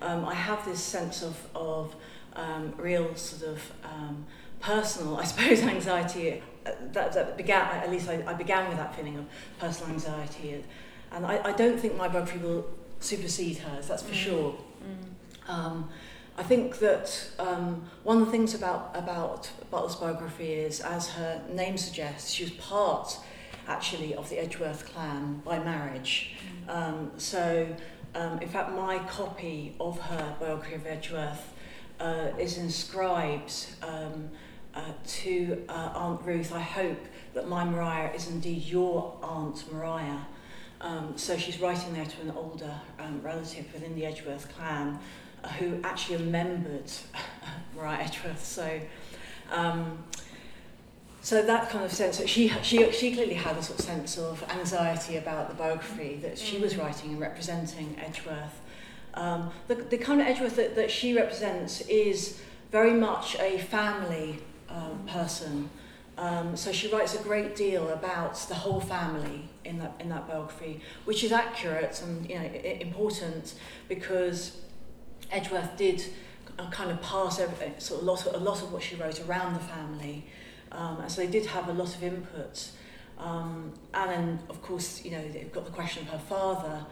um, 0.00 0.24
I 0.24 0.34
have 0.34 0.64
this 0.64 0.80
sense 0.80 1.22
of 1.22 1.36
of 1.54 1.94
um, 2.36 2.74
real 2.76 3.14
sort 3.14 3.52
of 3.52 3.72
um, 3.84 4.26
personal, 4.60 5.16
I 5.16 5.24
suppose, 5.32 5.60
anxiety 5.62 6.42
uh, 6.64 6.70
that, 6.92 7.12
that 7.12 7.36
began, 7.36 7.66
at 7.76 7.90
least 7.90 8.08
I, 8.08 8.22
I 8.26 8.34
began 8.34 8.68
with 8.68 8.78
that 8.78 8.94
feeling 8.94 9.18
of 9.18 9.26
personal 9.58 9.92
anxiety. 9.92 10.64
And 11.10 11.26
I, 11.26 11.40
I 11.44 11.52
don't 11.52 11.78
think 11.78 11.96
my 11.96 12.08
biography 12.08 12.38
will 12.38 12.66
supersede 13.00 13.58
hers, 13.58 13.88
that's 13.88 14.02
for 14.02 14.12
mm. 14.12 14.14
sure. 14.14 14.54
Mm. 14.82 15.52
Um, 15.52 15.88
I 16.38 16.42
think 16.42 16.78
that 16.78 17.30
um, 17.38 17.84
one 18.04 18.20
of 18.20 18.26
the 18.26 18.32
things 18.32 18.54
about, 18.54 18.90
about 18.94 19.50
Butler's 19.70 19.96
biography 19.96 20.52
is, 20.52 20.80
as 20.80 21.10
her 21.10 21.42
name 21.50 21.76
suggests, 21.76 22.30
she 22.30 22.44
was 22.44 22.52
part 22.52 23.18
actually 23.68 24.14
of 24.14 24.28
the 24.30 24.38
Edgeworth 24.38 24.92
clan 24.92 25.42
by 25.44 25.58
marriage. 25.58 26.34
Mm. 26.66 26.74
Um, 26.74 27.10
so, 27.18 27.68
um, 28.14 28.38
in 28.38 28.48
fact, 28.48 28.72
my 28.72 28.98
copy 29.00 29.74
of 29.78 30.00
her 30.00 30.36
biography 30.40 30.74
of 30.74 30.86
Edgeworth 30.86 31.52
uh, 32.00 32.28
is 32.38 32.58
inscribed 32.58 33.66
um, 33.82 34.30
uh, 34.74 34.80
to 35.06 35.64
uh, 35.68 35.92
Aunt 35.94 36.22
Ruth. 36.22 36.52
I 36.52 36.60
hope 36.60 36.98
that 37.34 37.48
my 37.48 37.64
Maria 37.64 38.12
is 38.14 38.28
indeed 38.28 38.64
your 38.64 39.16
Aunt 39.22 39.64
Maria. 39.72 40.26
Um, 40.80 41.12
so 41.16 41.36
she's 41.36 41.60
writing 41.60 41.92
there 41.94 42.04
to 42.04 42.20
an 42.22 42.32
older 42.36 42.74
um, 42.98 43.20
relative 43.22 43.72
within 43.72 43.94
the 43.94 44.04
Edgeworth 44.04 44.52
clan 44.56 44.98
uh, 45.44 45.48
who 45.48 45.78
actually 45.84 46.16
remembered 46.16 46.90
Maria 47.76 47.98
Edgeworth. 47.98 48.44
So, 48.44 48.80
um, 49.50 50.02
so 51.20 51.42
that 51.42 51.70
kind 51.70 51.84
of 51.84 51.92
sense 51.92 52.24
she, 52.26 52.48
she, 52.62 52.90
she 52.90 53.14
clearly 53.14 53.34
had 53.34 53.56
a 53.56 53.62
sort 53.62 53.78
of 53.78 53.84
sense 53.84 54.18
of 54.18 54.42
anxiety 54.50 55.18
about 55.18 55.48
the 55.48 55.54
biography 55.54 56.18
that 56.22 56.36
she 56.36 56.58
was 56.58 56.74
mm. 56.74 56.80
writing 56.80 57.12
and 57.12 57.20
representing 57.20 57.96
Edgeworth. 58.04 58.60
Um, 59.14 59.50
the, 59.68 59.74
the 59.74 59.98
kind 59.98 60.20
of 60.20 60.26
Edgeworth 60.26 60.56
that, 60.56 60.74
that 60.76 60.90
she 60.90 61.14
represents 61.14 61.82
is 61.82 62.40
very 62.70 62.94
much 62.94 63.36
a 63.38 63.58
family 63.58 64.38
um, 64.68 65.04
person. 65.06 65.68
Um, 66.18 66.56
so 66.56 66.72
she 66.72 66.90
writes 66.92 67.14
a 67.14 67.22
great 67.22 67.56
deal 67.56 67.88
about 67.90 68.36
the 68.48 68.54
whole 68.54 68.80
family 68.80 69.48
in 69.64 69.78
that 69.78 69.94
in 70.00 70.08
that 70.10 70.26
biography, 70.28 70.80
which 71.04 71.24
is 71.24 71.32
accurate 71.32 72.02
and 72.02 72.28
you 72.28 72.38
know 72.38 72.44
important 72.80 73.54
because 73.88 74.58
Edgeworth 75.30 75.76
did 75.76 76.04
kind 76.70 76.90
of 76.90 77.00
pass 77.00 77.40
every, 77.40 77.72
sort 77.78 78.00
of 78.00 78.06
lot 78.06 78.26
of, 78.26 78.34
a 78.34 78.38
lot 78.38 78.62
of 78.62 78.72
what 78.72 78.82
she 78.82 78.94
wrote 78.96 79.20
around 79.26 79.54
the 79.54 79.60
family, 79.60 80.26
um, 80.70 81.00
and 81.00 81.10
so 81.10 81.22
they 81.22 81.26
did 81.26 81.46
have 81.46 81.68
a 81.68 81.72
lot 81.72 81.94
of 81.94 82.02
input. 82.02 82.70
Um, 83.18 83.72
and 83.94 84.10
then, 84.10 84.38
of 84.48 84.60
course, 84.62 85.04
you 85.04 85.12
know, 85.12 85.28
they've 85.28 85.52
got 85.52 85.64
the 85.64 85.70
question 85.70 86.02
of 86.02 86.08
her 86.10 86.18
father. 86.18 86.84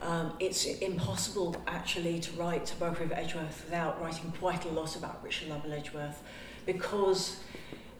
Um, 0.00 0.32
it's 0.38 0.64
impossible 0.64 1.56
actually 1.66 2.20
to 2.20 2.32
write 2.32 2.72
a 2.72 2.76
biography 2.76 3.04
of 3.04 3.12
Edgeworth 3.12 3.64
without 3.64 4.00
writing 4.00 4.32
quite 4.38 4.64
a 4.64 4.68
lot 4.68 4.94
about 4.96 5.22
Richard 5.24 5.48
Lovell 5.48 5.72
Edgeworth 5.72 6.22
because 6.66 7.40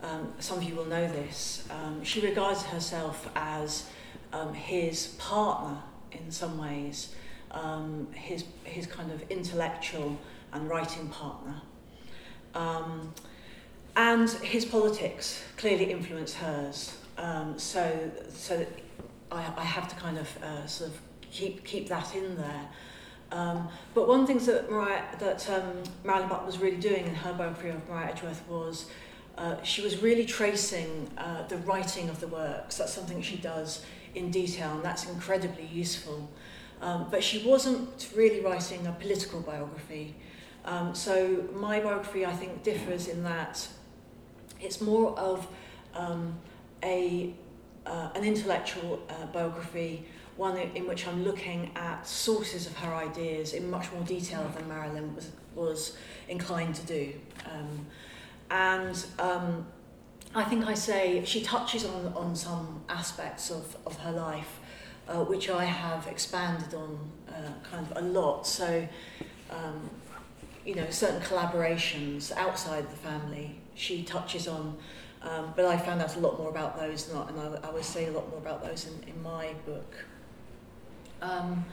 um, 0.02 0.32
some 0.38 0.58
of 0.58 0.64
you 0.64 0.76
will 0.76 0.84
know 0.84 1.08
this, 1.08 1.66
um, 1.70 2.04
she 2.04 2.20
regards 2.20 2.62
herself 2.62 3.28
as 3.34 3.88
um, 4.32 4.54
his 4.54 5.08
partner 5.18 5.78
in 6.12 6.30
some 6.30 6.56
ways, 6.58 7.14
um, 7.50 8.06
his, 8.12 8.44
his 8.64 8.86
kind 8.86 9.10
of 9.10 9.28
intellectual 9.30 10.18
and 10.52 10.68
writing 10.68 11.08
partner. 11.08 11.60
Um, 12.54 13.12
and 13.96 14.30
his 14.30 14.64
politics 14.64 15.42
clearly 15.56 15.90
influence 15.90 16.34
hers. 16.34 16.96
Um, 17.16 17.58
so 17.58 18.10
so 18.28 18.64
I, 19.32 19.52
I 19.56 19.64
have 19.64 19.88
to 19.88 19.96
kind 19.96 20.18
of 20.18 20.42
uh, 20.42 20.66
sort 20.66 20.90
of 20.90 21.00
keep, 21.30 21.64
keep 21.64 21.88
that 21.88 22.14
in 22.14 22.36
there. 22.36 22.68
Um, 23.30 23.68
but 23.94 24.08
one 24.08 24.26
things 24.26 24.46
that, 24.46 24.70
Maria, 24.70 25.04
that 25.18 25.48
um, 25.50 25.82
Marilyn 26.04 26.28
was 26.46 26.58
really 26.58 26.78
doing 26.78 27.06
in 27.06 27.14
her 27.14 27.32
biography 27.34 27.68
of 27.68 27.88
Maria 27.88 28.08
Edgeworth 28.08 28.42
was 28.48 28.86
uh, 29.36 29.62
she 29.62 29.82
was 29.82 30.02
really 30.02 30.24
tracing 30.24 31.08
uh, 31.16 31.46
the 31.46 31.56
writing 31.58 32.08
of 32.08 32.18
the 32.20 32.26
works. 32.26 32.78
That's 32.78 32.92
something 32.92 33.22
she 33.22 33.36
does 33.36 33.84
in 34.14 34.30
detail, 34.30 34.72
and 34.72 34.82
that's 34.82 35.08
incredibly 35.08 35.66
useful. 35.66 36.28
Um, 36.80 37.06
but 37.10 37.22
she 37.22 37.46
wasn't 37.46 38.10
really 38.16 38.40
writing 38.40 38.86
a 38.86 38.92
political 38.92 39.40
biography. 39.40 40.14
Um, 40.64 40.94
so 40.94 41.44
my 41.54 41.80
biography, 41.80 42.26
I 42.26 42.32
think, 42.32 42.62
differs 42.62 43.06
in 43.06 43.22
that 43.22 43.66
it's 44.60 44.80
more 44.80 45.16
of 45.18 45.46
um, 45.94 46.34
a, 46.82 47.32
uh, 47.86 48.10
an 48.14 48.24
intellectual 48.24 49.00
uh, 49.08 49.26
biography 49.26 50.04
one 50.38 50.56
in 50.56 50.86
which 50.86 51.06
I'm 51.06 51.24
looking 51.24 51.72
at 51.74 52.06
sources 52.06 52.66
of 52.66 52.76
her 52.76 52.94
ideas 52.94 53.52
in 53.54 53.68
much 53.68 53.92
more 53.92 54.04
detail 54.04 54.48
than 54.54 54.68
Marilyn 54.68 55.14
was, 55.16 55.32
was 55.56 55.96
inclined 56.28 56.76
to 56.76 56.86
do. 56.86 57.12
Um, 57.44 57.86
and 58.48 59.04
um, 59.18 59.66
I 60.36 60.44
think 60.44 60.64
I 60.64 60.74
say 60.74 61.24
she 61.24 61.42
touches 61.42 61.84
on, 61.84 62.12
on 62.14 62.36
some 62.36 62.84
aspects 62.88 63.50
of, 63.50 63.76
of 63.84 63.96
her 63.98 64.12
life, 64.12 64.60
uh, 65.08 65.24
which 65.24 65.50
I 65.50 65.64
have 65.64 66.06
expanded 66.06 66.72
on 66.72 67.10
uh, 67.28 67.68
kind 67.68 67.84
of 67.90 67.96
a 67.96 68.06
lot. 68.06 68.46
So, 68.46 68.86
um, 69.50 69.90
you 70.64 70.76
know, 70.76 70.88
certain 70.88 71.20
collaborations 71.20 72.30
outside 72.36 72.88
the 72.88 72.96
family 72.96 73.58
she 73.74 74.04
touches 74.04 74.46
on, 74.46 74.76
um, 75.22 75.52
but 75.56 75.64
I 75.64 75.76
found 75.76 76.00
out 76.00 76.14
a 76.14 76.20
lot 76.20 76.38
more 76.38 76.50
about 76.50 76.78
those, 76.78 77.08
and 77.08 77.18
I, 77.18 77.28
and 77.28 77.40
I, 77.40 77.68
I 77.68 77.70
would 77.72 77.84
say 77.84 78.06
a 78.06 78.12
lot 78.12 78.30
more 78.30 78.38
about 78.38 78.62
those 78.62 78.86
in, 78.86 79.08
in 79.08 79.20
my 79.20 79.54
book. 79.66 79.94
Um, 81.22 81.64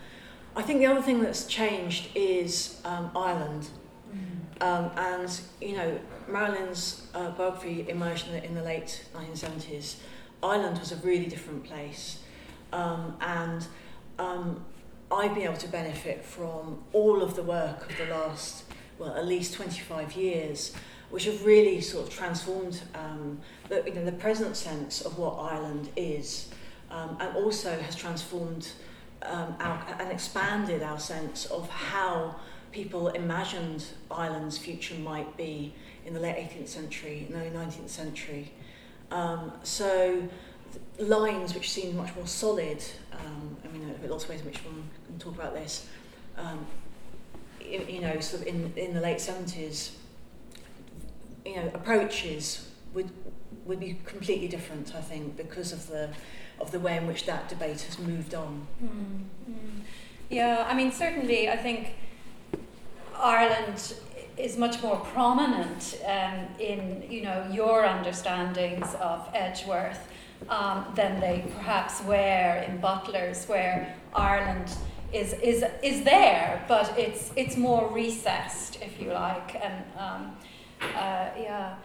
I 0.56 0.62
think 0.62 0.80
the 0.80 0.86
other 0.86 1.02
thing 1.02 1.22
that's 1.22 1.46
changed 1.46 2.10
is 2.16 2.82
um, 2.86 3.12
Ireland. 3.16 3.68
Mm. 4.12 4.66
Um, 4.66 4.92
and, 4.98 5.42
you 5.60 5.76
know, 5.76 6.00
Marilyn's 6.28 7.08
uh, 7.14 7.32
biography 7.32 7.86
emerged 7.90 8.28
in 8.28 8.34
the, 8.34 8.44
in 8.46 8.56
the 8.56 8.64
late 8.64 9.06
1970s. 9.14 9.98
Ireland 10.42 10.80
was 10.80 10.92
a 10.92 10.98
really 10.98 11.26
different 11.26 11.64
place. 11.66 12.20
Um, 12.72 13.18
and 13.22 13.68
um, 14.18 14.66
I've 15.12 15.34
been 15.34 15.44
able 15.44 15.58
to 15.58 15.68
benefit 15.68 16.24
from 16.24 16.84
all 16.94 17.22
of 17.22 17.36
the 17.36 17.44
work 17.44 17.90
of 17.90 17.98
the 17.98 18.14
last, 18.14 18.64
well, 18.98 19.16
at 19.16 19.26
least 19.26 19.54
25 19.54 20.14
years, 20.14 20.74
which 21.10 21.26
have 21.26 21.46
really 21.46 21.82
sort 21.82 22.08
of 22.08 22.14
transformed 22.14 22.82
um, 22.96 23.40
the, 23.70 23.84
you 23.86 23.94
know, 23.94 24.06
the 24.06 24.12
present 24.12 24.56
sense 24.56 25.02
of 25.02 25.18
what 25.18 25.38
Ireland 25.38 25.90
is, 25.96 26.50
um, 26.90 27.18
and 27.20 27.36
also 27.36 27.78
has 27.80 27.96
transformed 27.96 28.70
um, 29.30 29.56
our, 29.60 29.86
and 30.00 30.12
expanded 30.12 30.84
our 30.84 31.00
sense 31.00 31.46
of 31.46 31.70
how 31.70 32.36
people 32.72 33.10
imagined 33.10 33.86
Ireland's 34.12 34.58
future 34.58 34.96
might 34.96 35.38
be 35.38 35.74
in 36.06 36.14
the 36.14 36.20
late 36.20 36.36
18th 36.36 36.68
century, 36.68 37.26
in 37.30 37.36
early 37.36 37.50
19th 37.50 37.90
century. 37.90 38.52
Um, 39.12 39.54
so 39.64 40.28
lines 41.00 41.54
which 41.54 41.72
seemed 41.72 41.96
much 41.96 42.16
more 42.16 42.28
solid, 42.28 42.84
um, 43.14 43.58
I 43.64 43.68
mean, 43.70 43.88
there 43.88 44.10
are 44.10 44.12
lots 44.12 44.26
of 44.26 44.30
ways 44.30 44.42
in 44.42 44.46
which 44.48 44.64
one 44.66 44.84
can 45.08 45.20
talk 45.20 45.36
about 45.36 45.54
this, 45.54 45.88
um, 46.38 46.66
you 47.62 48.02
know, 48.02 48.20
sort 48.20 48.42
of 48.42 48.48
in, 48.48 48.74
in 48.76 48.94
the 48.94 49.02
late 49.02 49.18
70s, 49.18 49.92
you 51.46 51.56
know, 51.56 51.72
approaches 51.74 52.70
would, 52.94 53.10
would 53.66 53.80
be 53.80 54.00
completely 54.06 54.48
different, 54.48 54.94
I 54.96 55.02
think, 55.02 55.38
because 55.38 55.72
of 55.72 55.88
the 55.88 56.10
of 56.60 56.72
the 56.72 56.80
way 56.80 56.98
in 56.98 57.08
which 57.08 57.26
that 57.26 57.50
debate 57.50 57.82
has 57.82 58.00
moved 58.00 58.34
on. 58.34 58.68
Mm-hmm. 58.84 59.82
Yeah, 60.30 60.66
I 60.68 60.74
mean, 60.74 60.92
certainly, 60.92 61.50
I 61.50 61.58
think 61.58 61.96
Ireland 63.18 63.96
is 64.38 64.58
much 64.58 64.82
more 64.82 64.98
prominent 64.98 66.00
um, 66.06 66.48
in 66.60 67.06
you 67.10 67.22
know 67.22 67.48
your 67.52 67.86
understandings 67.86 68.94
of 68.96 69.30
Edgeworth 69.34 70.08
um, 70.50 70.86
than 70.96 71.20
they 71.20 71.46
perhaps 71.56 72.04
were 72.04 72.64
in 72.68 72.78
Butler's, 72.78 73.46
where 73.46 73.96
Ireland 74.14 74.72
is 75.14 75.34
is 75.34 75.64
is 75.84 76.04
there, 76.04 76.64
but 76.68 76.98
it's 76.98 77.32
it's 77.36 77.56
more 77.56 77.90
recessed, 77.92 78.82
if 78.82 79.00
you 79.00 79.14
like, 79.14 79.56
and 79.56 79.84
um, 79.98 80.36
uh, 80.82 81.30
yeah. 81.40 81.76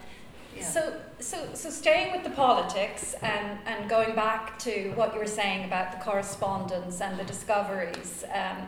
So, 0.59 0.95
so, 1.21 1.54
so 1.54 1.71
staying 1.71 2.12
with 2.12 2.25
the 2.25 2.30
politics 2.30 3.14
and, 3.23 3.59
and 3.66 3.88
going 3.88 4.14
back 4.14 4.59
to 4.61 4.92
what 4.95 5.14
you 5.14 5.21
were 5.21 5.26
saying 5.26 5.64
about 5.64 5.92
the 5.92 5.99
correspondence 5.99 7.00
and 7.00 7.19
the 7.19 7.25
discoveries 7.25 8.25
um, 8.35 8.66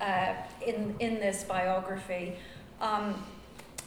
uh, 0.00 0.34
in, 0.66 0.94
in 1.00 1.14
this 1.14 1.44
biography, 1.44 2.36
um, 2.80 3.24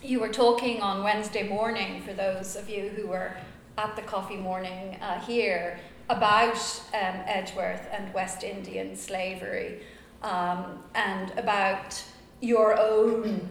you 0.03 0.19
were 0.19 0.29
talking 0.29 0.81
on 0.81 1.03
Wednesday 1.03 1.47
morning, 1.47 2.01
for 2.01 2.13
those 2.13 2.55
of 2.55 2.69
you 2.69 2.89
who 2.89 3.07
were 3.07 3.35
at 3.77 3.95
the 3.95 4.01
coffee 4.01 4.37
morning 4.37 4.95
uh, 5.01 5.19
here, 5.21 5.79
about 6.09 6.57
um, 6.93 7.21
Edgeworth 7.25 7.87
and 7.91 8.13
West 8.13 8.43
Indian 8.43 8.95
slavery 8.95 9.79
um, 10.21 10.83
and 10.93 11.31
about 11.37 12.03
your 12.41 12.79
own 12.79 13.49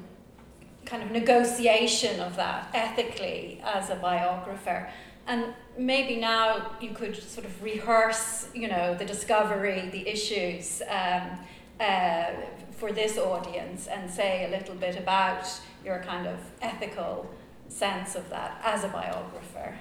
kind 0.84 1.02
of 1.02 1.10
negotiation 1.10 2.20
of 2.20 2.36
that 2.36 2.68
ethically 2.74 3.60
as 3.64 3.90
a 3.90 3.96
biographer. 3.96 4.90
And 5.26 5.54
maybe 5.78 6.16
now 6.16 6.72
you 6.80 6.90
could 6.90 7.16
sort 7.16 7.46
of 7.46 7.62
rehearse, 7.62 8.48
you 8.54 8.68
know, 8.68 8.94
the 8.94 9.04
discovery, 9.04 9.88
the 9.90 10.06
issues 10.06 10.82
um, 10.88 11.38
uh, 11.80 12.26
for 12.72 12.92
this 12.92 13.16
audience 13.16 13.86
and 13.86 14.10
say 14.10 14.44
a 14.44 14.50
little 14.56 14.74
bit 14.74 14.96
about 14.98 15.48
your 15.84 16.00
kind 16.00 16.26
of 16.26 16.38
ethical 16.60 17.30
sense 17.68 18.14
of 18.14 18.28
that 18.30 18.60
as 18.62 18.84
a 18.84 18.88
biographer? 18.88 19.74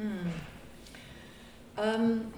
Mm. 0.00 0.30
Um, 1.76 2.32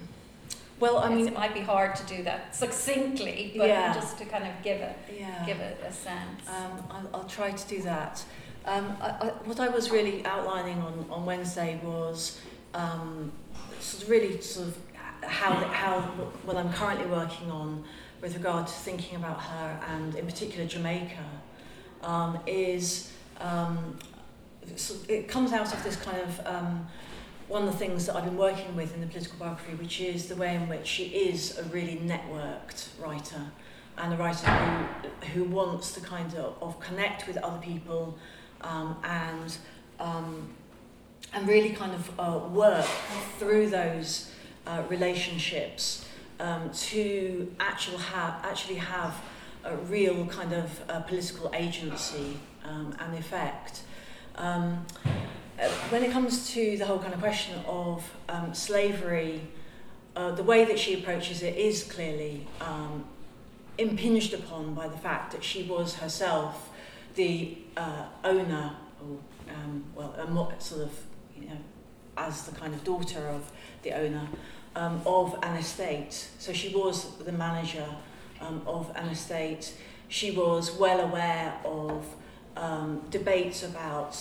well, 0.79 0.99
I 0.99 1.09
mean, 1.09 1.27
it 1.27 1.33
might 1.33 1.53
be 1.53 1.61
hard 1.61 1.95
to 1.95 2.05
do 2.05 2.23
that 2.23 2.55
succinctly, 2.55 3.53
but 3.57 3.67
yeah. 3.67 3.93
just 3.93 4.17
to 4.19 4.25
kind 4.25 4.43
of 4.43 4.51
give 4.63 4.79
it, 4.79 4.95
yeah. 5.19 5.43
give 5.45 5.59
it 5.59 5.83
a 5.87 5.91
sense. 5.91 6.47
Um, 6.47 6.83
I'll, 6.91 7.09
I'll 7.13 7.27
try 7.27 7.51
to 7.51 7.67
do 7.67 7.81
that. 7.81 8.23
Um, 8.65 8.95
I, 9.01 9.07
I, 9.07 9.27
what 9.45 9.59
I 9.59 9.69
was 9.69 9.89
really 9.89 10.25
outlining 10.25 10.79
on, 10.79 11.05
on 11.09 11.25
Wednesday 11.25 11.79
was 11.83 12.39
um, 12.73 13.31
sort 13.79 14.03
of 14.03 14.09
really 14.09 14.39
sort 14.41 14.67
of 14.67 14.77
how, 15.23 15.53
how 15.53 16.01
what 16.43 16.57
I'm 16.57 16.71
currently 16.73 17.07
working 17.07 17.49
on 17.49 17.83
with 18.21 18.35
regard 18.35 18.67
to 18.67 18.73
thinking 18.73 19.15
about 19.15 19.41
her 19.41 19.79
and 19.89 20.15
in 20.15 20.25
particular 20.25 20.67
Jamaica 20.67 21.23
um, 22.03 22.39
is 22.45 23.11
um, 23.39 23.97
it 25.07 25.27
comes 25.27 25.53
out 25.53 25.73
of 25.73 25.83
this 25.83 25.95
kind 25.95 26.17
of 26.17 26.45
um, 26.45 26.87
one 27.47 27.63
of 27.65 27.71
the 27.71 27.77
things 27.77 28.05
that 28.05 28.15
I've 28.15 28.25
been 28.25 28.37
working 28.37 28.75
with 28.75 28.93
in 28.93 29.01
the 29.01 29.07
political 29.07 29.37
biography, 29.39 29.73
which 29.75 30.01
is 30.01 30.27
the 30.27 30.35
way 30.35 30.55
in 30.55 30.67
which 30.67 30.85
she 30.85 31.05
is 31.05 31.57
a 31.57 31.63
really 31.63 31.95
networked 31.95 32.89
writer 33.01 33.41
and 33.97 34.13
a 34.13 34.17
writer 34.17 34.47
who, 34.47 35.27
who 35.27 35.43
wants 35.45 35.93
to 35.93 36.01
kind 36.01 36.33
of, 36.35 36.61
of 36.61 36.79
connect 36.79 37.27
with 37.27 37.37
other 37.37 37.59
people 37.59 38.17
um, 38.61 38.97
and 39.03 39.57
um, 39.99 40.49
and 41.33 41.47
really 41.47 41.71
kind 41.71 41.93
of 41.93 42.19
uh, 42.19 42.47
work 42.47 42.85
through 43.37 43.69
those 43.69 44.31
uh, 44.65 44.83
relationships 44.89 46.05
um, 46.39 46.69
to 46.71 47.53
actual 47.59 47.97
have 47.97 48.45
actually 48.45 48.75
have 48.75 49.15
a 49.63 49.75
real 49.75 50.25
kind 50.27 50.53
of 50.53 50.81
uh, 50.89 50.99
political 51.01 51.51
agency 51.53 52.37
um, 52.63 52.95
and 52.99 53.17
effect. 53.17 53.81
Um, 54.35 54.85
when 55.89 56.03
it 56.03 56.11
comes 56.11 56.51
to 56.51 56.77
the 56.77 56.85
whole 56.85 56.99
kind 56.99 57.13
of 57.13 57.19
question 57.19 57.59
of 57.65 58.09
um, 58.29 58.53
slavery, 58.53 59.41
uh, 60.15 60.31
the 60.31 60.43
way 60.43 60.65
that 60.65 60.77
she 60.77 60.93
approaches 60.93 61.41
it 61.41 61.55
is 61.55 61.83
clearly 61.83 62.47
um, 62.61 63.05
impinged 63.77 64.33
upon 64.33 64.73
by 64.73 64.87
the 64.87 64.97
fact 64.97 65.31
that 65.31 65.43
she 65.43 65.63
was 65.63 65.95
herself 65.95 66.69
the 67.15 67.57
uh, 67.75 68.05
owner, 68.23 68.75
or 69.01 69.17
um, 69.49 69.83
well, 69.95 70.13
a 70.17 70.61
sort 70.61 70.81
of, 70.81 70.91
you 71.35 71.47
know, 71.49 71.57
as 72.17 72.43
the 72.43 72.55
kind 72.55 72.73
of 72.73 72.83
daughter 72.83 73.27
of 73.27 73.51
the 73.83 73.91
owner 73.91 74.27
um, 74.75 75.01
of 75.05 75.37
an 75.41 75.57
estate. 75.57 76.29
So 76.37 76.53
she 76.53 76.69
was 76.69 77.15
the 77.17 77.31
manager 77.31 77.87
um, 78.41 78.61
of 78.67 78.91
an 78.95 79.07
estate. 79.09 79.73
She 80.07 80.31
was 80.31 80.71
well 80.71 80.99
aware 80.99 81.53
of 81.65 82.05
um, 82.55 83.01
debates 83.09 83.63
about 83.63 84.15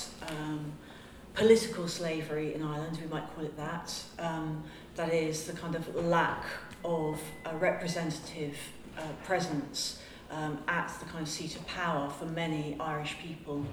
political 1.36 1.86
slavery 1.86 2.54
in 2.54 2.62
Ireland, 2.62 2.98
we 3.00 3.06
might 3.08 3.32
call 3.34 3.44
it 3.44 3.56
that. 3.56 3.94
Um, 4.18 4.64
that 4.96 5.12
is 5.12 5.44
the 5.44 5.52
kind 5.52 5.74
of 5.74 5.94
lack 5.94 6.42
of 6.84 7.20
a 7.44 7.54
representative 7.56 8.56
uh, 8.98 9.02
presence 9.22 10.00
um, 10.30 10.58
at 10.66 10.92
the 10.98 11.04
kind 11.04 11.22
of 11.22 11.28
seat 11.28 11.54
of 11.54 11.66
power 11.66 12.08
for 12.08 12.24
many 12.24 12.76
Irish 12.80 13.18
people. 13.18 13.64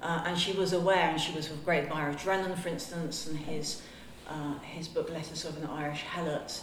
Uh, 0.00 0.24
and 0.26 0.38
she 0.38 0.52
was 0.52 0.72
aware, 0.72 1.10
and 1.10 1.20
she 1.20 1.32
was 1.32 1.50
a 1.50 1.54
great 1.56 1.84
admirer 1.84 2.08
of 2.08 2.20
Drennan, 2.20 2.56
for 2.56 2.70
instance, 2.70 3.28
and 3.28 3.38
his, 3.38 3.82
uh, 4.28 4.58
his 4.60 4.88
book 4.88 5.10
Letters 5.10 5.44
of 5.44 5.56
an 5.58 5.68
Irish 5.68 6.02
Helot, 6.02 6.60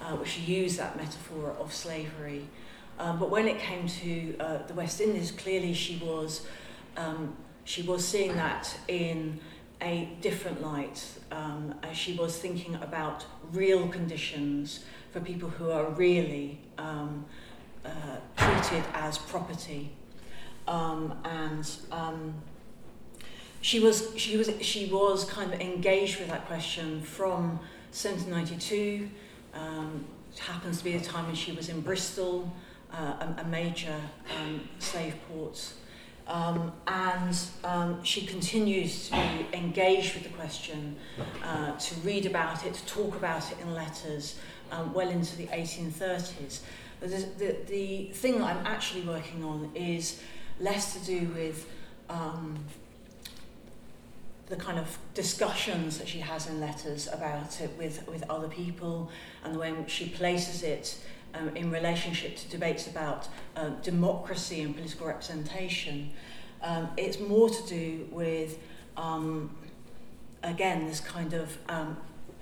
uh, 0.00 0.16
which 0.16 0.38
used 0.38 0.78
that 0.78 0.96
metaphor 0.96 1.54
of 1.60 1.72
slavery. 1.72 2.48
Um, 2.98 3.18
but 3.18 3.30
when 3.30 3.46
it 3.46 3.58
came 3.58 3.86
to 3.86 4.36
uh, 4.38 4.58
the 4.66 4.74
West 4.74 5.00
Indies, 5.00 5.30
clearly 5.30 5.74
she 5.74 5.98
was, 5.98 6.46
um, 6.96 7.36
she 7.64 7.82
was 7.82 8.06
seeing 8.06 8.34
that 8.36 8.74
in 8.88 9.38
a 9.82 10.08
different 10.20 10.60
light 10.62 11.02
um, 11.32 11.74
as 11.82 11.96
she 11.96 12.14
was 12.14 12.38
thinking 12.38 12.74
about 12.76 13.24
real 13.52 13.88
conditions 13.88 14.84
for 15.10 15.20
people 15.20 15.48
who 15.48 15.70
are 15.70 15.90
really 15.90 16.58
um, 16.78 17.24
uh, 17.84 17.88
treated 18.36 18.84
as 18.94 19.18
property. 19.18 19.90
Um, 20.68 21.18
and 21.24 21.68
um, 21.90 22.34
she 23.60 23.80
was 23.80 24.12
she 24.16 24.36
was 24.36 24.50
she 24.60 24.86
was 24.86 25.24
kind 25.24 25.52
of 25.52 25.60
engaged 25.60 26.18
with 26.18 26.28
that 26.28 26.46
question 26.46 27.02
from 27.02 27.58
1792. 27.92 29.08
Um, 29.54 30.04
it 30.32 30.38
happens 30.38 30.78
to 30.78 30.84
be 30.84 30.96
the 30.96 31.04
time 31.04 31.26
when 31.26 31.34
she 31.34 31.52
was 31.52 31.68
in 31.68 31.80
Bristol, 31.80 32.52
uh, 32.92 33.26
a, 33.38 33.40
a 33.40 33.44
major 33.44 33.96
um, 34.38 34.68
slave 34.78 35.14
port. 35.28 35.72
Um, 36.30 36.72
and 36.86 37.36
um, 37.64 38.04
she 38.04 38.24
continues 38.24 39.08
to 39.08 39.16
be 39.16 39.46
engaged 39.52 40.14
with 40.14 40.22
the 40.22 40.28
question, 40.30 40.94
uh, 41.42 41.72
to 41.72 41.94
read 42.02 42.24
about 42.24 42.64
it, 42.64 42.72
to 42.74 42.86
talk 42.86 43.16
about 43.16 43.50
it 43.50 43.58
in 43.60 43.74
letters, 43.74 44.38
um, 44.70 44.94
well 44.94 45.08
into 45.08 45.36
the 45.36 45.48
1830s. 45.48 46.60
The, 47.00 47.08
the, 47.36 47.56
the 47.66 48.04
thing 48.12 48.38
that 48.38 48.44
I'm 48.56 48.64
actually 48.64 49.02
working 49.02 49.42
on 49.42 49.72
is 49.74 50.22
less 50.60 50.94
to 50.94 51.04
do 51.04 51.26
with 51.34 51.68
um, 52.08 52.56
the 54.46 54.56
kind 54.56 54.78
of 54.78 54.98
discussions 55.14 55.98
that 55.98 56.06
she 56.06 56.20
has 56.20 56.48
in 56.48 56.60
letters 56.60 57.08
about 57.08 57.60
it 57.60 57.70
with, 57.76 58.06
with 58.06 58.22
other 58.30 58.48
people 58.48 59.10
and 59.44 59.52
the 59.52 59.58
way 59.58 59.70
in 59.70 59.78
which 59.78 59.90
she 59.90 60.08
places 60.10 60.62
it 60.62 60.96
um, 61.34 61.56
in 61.56 61.70
relationship 61.70 62.36
to 62.36 62.48
debates 62.48 62.86
about 62.86 63.28
uh, 63.56 63.70
democracy 63.82 64.62
and 64.62 64.74
political 64.74 65.06
representation. 65.06 66.10
Um, 66.62 66.90
it's 66.96 67.18
more 67.18 67.48
to 67.48 67.66
do 67.66 68.08
with, 68.10 68.58
um, 68.96 69.56
again, 70.42 70.86
this 70.86 71.00
kind 71.00 71.32
of 71.32 71.56
um, 71.68 71.96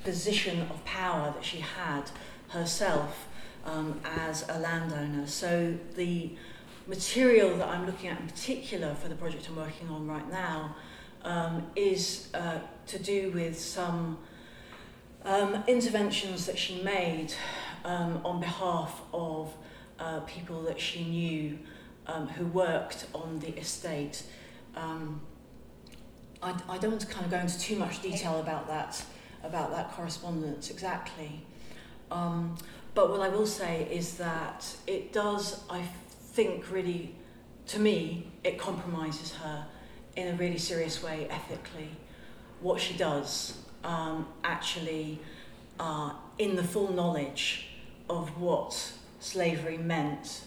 position 0.04 0.62
of 0.70 0.84
power 0.84 1.32
that 1.32 1.44
she 1.44 1.58
had 1.58 2.10
herself 2.48 3.28
um, 3.64 4.00
as 4.04 4.48
a 4.48 4.58
landowner. 4.58 5.26
So 5.26 5.76
the 5.94 6.30
material 6.86 7.56
that 7.58 7.68
I'm 7.68 7.86
looking 7.86 8.08
at 8.08 8.20
in 8.20 8.26
particular 8.26 8.94
for 8.94 9.08
the 9.08 9.14
project 9.14 9.48
I'm 9.48 9.56
working 9.56 9.88
on 9.88 10.06
right 10.06 10.28
now 10.30 10.74
um, 11.22 11.66
is 11.76 12.28
uh, 12.34 12.58
to 12.86 12.98
do 12.98 13.30
with 13.32 13.58
some 13.58 14.18
um, 15.24 15.62
interventions 15.66 16.46
that 16.46 16.58
she 16.58 16.82
made 16.82 17.34
um, 17.84 18.20
on 18.24 18.40
behalf 18.40 19.00
of 19.12 19.52
uh, 19.98 20.20
people 20.20 20.62
that 20.62 20.80
she 20.80 21.04
knew 21.04 21.58
um, 22.06 22.28
who 22.28 22.46
worked 22.46 23.06
on 23.14 23.38
the 23.40 23.56
estate. 23.58 24.22
Um, 24.76 25.20
I, 26.42 26.54
I 26.68 26.78
don't 26.78 26.90
want 26.90 27.02
to 27.02 27.06
kind 27.06 27.24
of 27.24 27.30
go 27.30 27.38
into 27.38 27.58
too 27.58 27.76
much 27.76 28.00
detail 28.02 28.40
about 28.40 28.68
that, 28.68 29.04
about 29.42 29.72
that 29.72 29.92
correspondence 29.92 30.70
exactly. 30.70 31.42
Um, 32.10 32.56
but 32.94 33.10
what 33.10 33.20
I 33.20 33.28
will 33.28 33.46
say 33.46 33.86
is 33.90 34.16
that 34.16 34.74
it 34.86 35.12
does, 35.12 35.62
I 35.68 35.82
think, 36.32 36.70
really, 36.70 37.14
to 37.68 37.78
me, 37.78 38.28
it 38.44 38.58
compromises 38.58 39.32
her 39.34 39.66
in 40.16 40.28
a 40.28 40.36
really 40.36 40.58
serious 40.58 41.02
way 41.02 41.28
ethically. 41.30 41.90
What 42.60 42.80
she 42.80 42.94
does 42.96 43.58
um, 43.84 44.26
actually, 44.42 45.20
uh, 45.78 46.12
in 46.38 46.56
the 46.56 46.64
full 46.64 46.92
knowledge 46.92 47.68
of 48.08 48.40
what 48.40 48.92
slavery 49.20 49.78
meant 49.78 50.42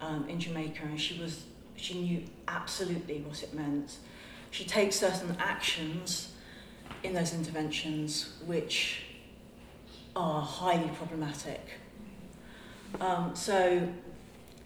um, 0.00 0.28
in 0.28 0.40
Jamaica, 0.40 0.82
and 0.84 1.00
she 1.00 1.18
was 1.18 1.44
she 1.76 2.00
knew 2.00 2.22
absolutely 2.48 3.18
what 3.20 3.42
it 3.42 3.52
meant. 3.54 3.96
She 4.50 4.64
takes 4.64 4.96
certain 4.96 5.36
actions 5.38 6.32
in 7.02 7.12
those 7.12 7.34
interventions 7.34 8.32
which 8.46 9.02
are 10.14 10.40
highly 10.40 10.88
problematic. 10.88 11.60
Um, 13.00 13.36
so, 13.36 13.86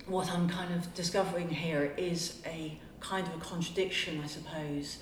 what 0.07 0.31
I'm 0.31 0.49
kind 0.49 0.73
of 0.75 0.93
discovering 0.95 1.49
here 1.49 1.93
is 1.97 2.41
a 2.47 2.79
kind 3.01 3.27
of 3.27 3.35
a 3.35 3.39
contradiction, 3.39 4.21
I 4.23 4.27
suppose, 4.27 4.99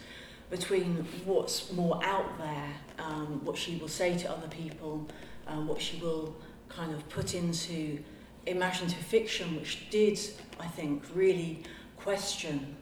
between 0.51 1.07
what's 1.25 1.71
more 1.73 2.01
out 2.03 2.39
there, 2.39 2.73
um, 2.99 3.45
what 3.45 3.59
she 3.59 3.77
will 3.77 3.89
say 3.89 4.17
to 4.17 4.31
other 4.31 4.49
people, 4.49 5.07
um, 5.49 5.67
what 5.67 5.81
she 5.81 5.97
will 5.99 6.37
kind 6.69 6.95
of 6.95 7.09
put 7.09 7.35
into 7.35 7.99
imaginative 8.47 8.99
fiction, 8.99 9.57
which 9.57 9.91
did, 9.91 10.19
I 10.61 10.67
think, 10.67 11.03
really 11.15 11.63
question 11.97 12.77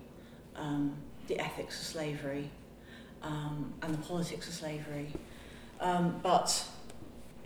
um, 0.54 0.94
the 1.28 1.38
ethics 1.38 1.80
of 1.80 1.86
slavery 1.86 2.50
um, 3.22 3.72
and 3.82 3.94
the 3.94 3.98
politics 3.98 4.48
of 4.48 4.54
slavery. 4.54 5.08
Um, 5.80 6.20
but 6.22 6.66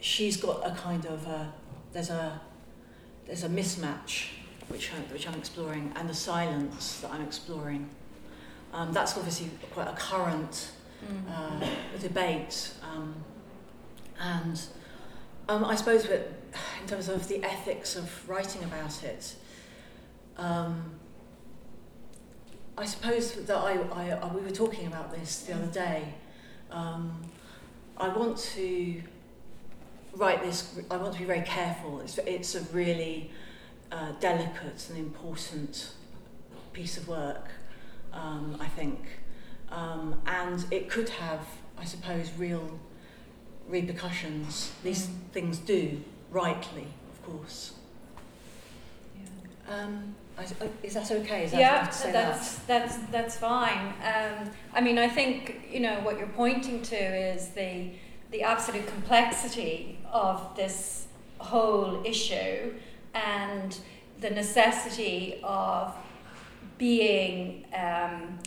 she's 0.00 0.36
got 0.36 0.66
a 0.66 0.74
kind 0.74 1.04
of 1.06 1.26
a, 1.26 1.52
there's 1.92 2.10
a 2.10 2.40
there's 3.26 3.44
a 3.44 3.48
mismatch 3.48 4.28
which 4.68 4.90
I, 4.92 5.12
which 5.12 5.28
I'm 5.28 5.34
exploring 5.34 5.92
and 5.96 6.08
a 6.10 6.14
silence 6.14 7.00
that 7.00 7.12
I'm 7.12 7.22
exploring. 7.22 7.88
Um, 8.72 8.92
that's 8.92 9.16
obviously 9.16 9.50
quite 9.72 9.88
a 9.88 9.92
current 9.92 10.72
mm. 11.04 11.22
uh, 11.28 11.66
debate, 12.00 12.72
um, 12.82 13.14
and 14.20 14.60
um, 15.48 15.64
I 15.64 15.74
suppose 15.74 16.04
that 16.04 16.28
in 16.80 16.88
terms 16.88 17.08
of 17.08 17.28
the 17.28 17.42
ethics 17.44 17.96
of 17.96 18.28
writing 18.28 18.62
about 18.64 19.02
it, 19.02 19.34
um, 20.36 20.98
I 22.78 22.86
suppose 22.86 23.32
that 23.32 23.56
I, 23.56 23.72
I, 23.92 24.10
I 24.10 24.34
we 24.34 24.40
were 24.40 24.50
talking 24.50 24.86
about 24.86 25.12
this 25.12 25.40
the 25.42 25.54
other 25.54 25.66
day. 25.66 26.14
Um, 26.70 27.22
I 27.96 28.08
want 28.08 28.38
to 28.54 29.02
write 30.14 30.42
this. 30.42 30.80
I 30.90 30.96
want 30.96 31.12
to 31.12 31.18
be 31.18 31.26
very 31.26 31.42
careful. 31.42 32.00
It's 32.00 32.18
it's 32.18 32.54
a 32.54 32.62
really 32.72 33.30
uh, 33.92 34.12
delicate 34.20 34.86
and 34.88 34.98
important 34.98 35.90
piece 36.72 36.96
of 36.96 37.08
work. 37.08 37.48
Um, 38.12 38.56
I 38.60 38.66
think, 38.66 38.98
um, 39.70 40.20
and 40.26 40.64
it 40.72 40.88
could 40.88 41.10
have, 41.10 41.46
I 41.78 41.84
suppose, 41.84 42.30
real 42.36 42.80
repercussions. 43.70 44.72
These 44.82 45.06
mm. 45.06 45.14
things 45.32 45.58
do, 45.58 46.02
rightly, 46.30 46.86
of 47.12 47.22
course. 47.24 47.72
Yeah. 49.16 49.74
Um, 49.74 50.14
is 50.82 50.94
that 50.94 51.10
okay? 51.10 51.44
Is 51.44 51.50
that 51.52 51.60
yeah, 51.60 51.84
that's 51.84 52.02
that? 52.02 52.66
that's 52.66 52.96
that's 53.10 53.36
fine. 53.36 53.92
Um, 54.02 54.50
I 54.72 54.80
mean, 54.80 54.98
I 54.98 55.08
think 55.08 55.68
you 55.70 55.80
know 55.80 56.00
what 56.00 56.18
you're 56.18 56.28
pointing 56.28 56.82
to 56.82 56.96
is 56.96 57.48
the 57.48 57.90
the 58.30 58.42
absolute 58.42 58.86
complexity 58.86 59.98
of 60.10 60.56
this 60.56 61.06
whole 61.38 62.02
issue 62.04 62.74
and 63.14 63.76
the 64.20 64.30
necessity 64.30 65.40
of 65.42 65.94
being 66.78 67.66
um, 67.74 68.38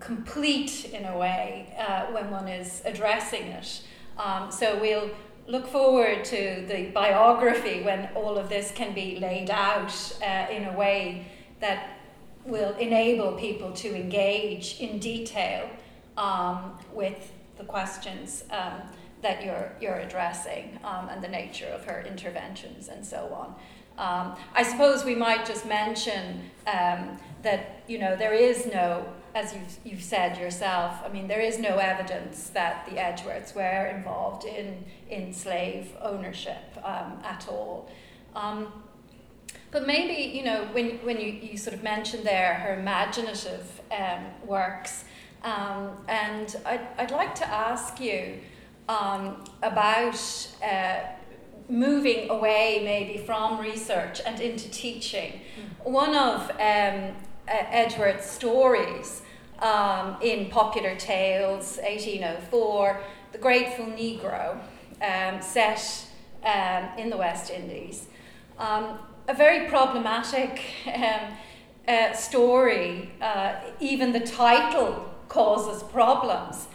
complete 0.00 0.86
in 0.92 1.04
a 1.06 1.16
way 1.16 1.74
uh, 1.78 2.06
when 2.06 2.30
one 2.30 2.48
is 2.48 2.82
addressing 2.84 3.44
it. 3.44 3.82
Um, 4.18 4.50
so 4.50 4.78
we'll 4.80 5.10
look 5.46 5.66
forward 5.66 6.24
to 6.24 6.64
the 6.66 6.90
biography 6.94 7.82
when 7.82 8.08
all 8.14 8.38
of 8.38 8.48
this 8.48 8.72
can 8.72 8.94
be 8.94 9.18
laid 9.18 9.50
out 9.50 9.92
uh, 10.22 10.46
in 10.50 10.64
a 10.64 10.72
way 10.76 11.26
that 11.60 11.98
will 12.44 12.74
enable 12.76 13.32
people 13.32 13.72
to 13.72 13.94
engage 13.94 14.80
in 14.80 14.98
detail 14.98 15.68
um, 16.16 16.78
with 16.92 17.32
the 17.56 17.64
questions 17.64 18.44
um, 18.50 18.80
that 19.22 19.44
you're, 19.44 19.72
you're 19.80 19.96
addressing 19.96 20.78
um, 20.84 21.08
and 21.08 21.22
the 21.22 21.28
nature 21.28 21.66
of 21.66 21.84
her 21.84 22.04
interventions 22.06 22.88
and 22.88 23.04
so 23.04 23.32
on. 23.34 23.54
Um, 23.96 24.36
I 24.54 24.62
suppose 24.64 25.04
we 25.04 25.14
might 25.14 25.46
just 25.46 25.66
mention 25.66 26.50
um, 26.66 27.18
that 27.42 27.82
you 27.86 27.98
know 27.98 28.16
there 28.16 28.34
is 28.34 28.66
no 28.66 29.06
as 29.34 29.52
you've, 29.52 29.78
you've 29.84 30.02
said 30.02 30.38
yourself, 30.38 30.94
I 31.04 31.08
mean, 31.08 31.26
there 31.26 31.40
is 31.40 31.58
no 31.58 31.78
evidence 31.78 32.50
that 32.50 32.86
the 32.88 32.92
Edgeworths 32.92 33.54
were 33.54 33.86
involved 33.86 34.44
in, 34.44 34.84
in 35.10 35.32
slave 35.32 35.90
ownership 36.00 36.62
um, 36.84 37.18
at 37.24 37.46
all. 37.48 37.90
Um, 38.36 38.72
but 39.72 39.88
maybe, 39.88 40.36
you 40.36 40.44
know, 40.44 40.68
when, 40.70 40.98
when 41.04 41.20
you, 41.20 41.32
you 41.32 41.58
sort 41.58 41.74
of 41.74 41.82
mentioned 41.82 42.24
there 42.24 42.54
her 42.54 42.78
imaginative 42.78 43.80
um, 43.90 44.24
works, 44.46 45.04
um, 45.42 45.90
and 46.06 46.54
I'd, 46.64 46.86
I'd 46.96 47.10
like 47.10 47.34
to 47.36 47.48
ask 47.48 48.00
you 48.00 48.38
um, 48.88 49.42
about 49.64 50.16
uh, 50.64 51.00
moving 51.68 52.30
away 52.30 52.82
maybe 52.84 53.18
from 53.24 53.58
research 53.58 54.20
and 54.24 54.40
into 54.40 54.70
teaching. 54.70 55.40
Mm. 55.84 55.90
One 55.90 56.14
of 56.14 56.50
um, 56.52 57.16
Edgeworth's 57.48 58.30
stories 58.30 59.22
um, 59.60 60.16
in 60.22 60.50
Popular 60.50 60.96
Tales, 60.96 61.78
1804, 61.82 63.00
The 63.32 63.38
Grateful 63.38 63.86
Negro, 63.86 64.58
um, 65.02 65.40
set 65.40 66.06
um, 66.42 66.88
in 66.98 67.10
the 67.10 67.16
West 67.16 67.50
Indies. 67.50 68.06
Um, 68.58 68.98
a 69.28 69.34
very 69.34 69.68
problematic 69.68 70.60
um, 70.94 71.36
uh, 71.88 72.12
story. 72.12 73.10
Uh, 73.20 73.54
even 73.80 74.12
the 74.12 74.20
title 74.20 75.10
causes 75.28 75.82
problems. 75.82 76.68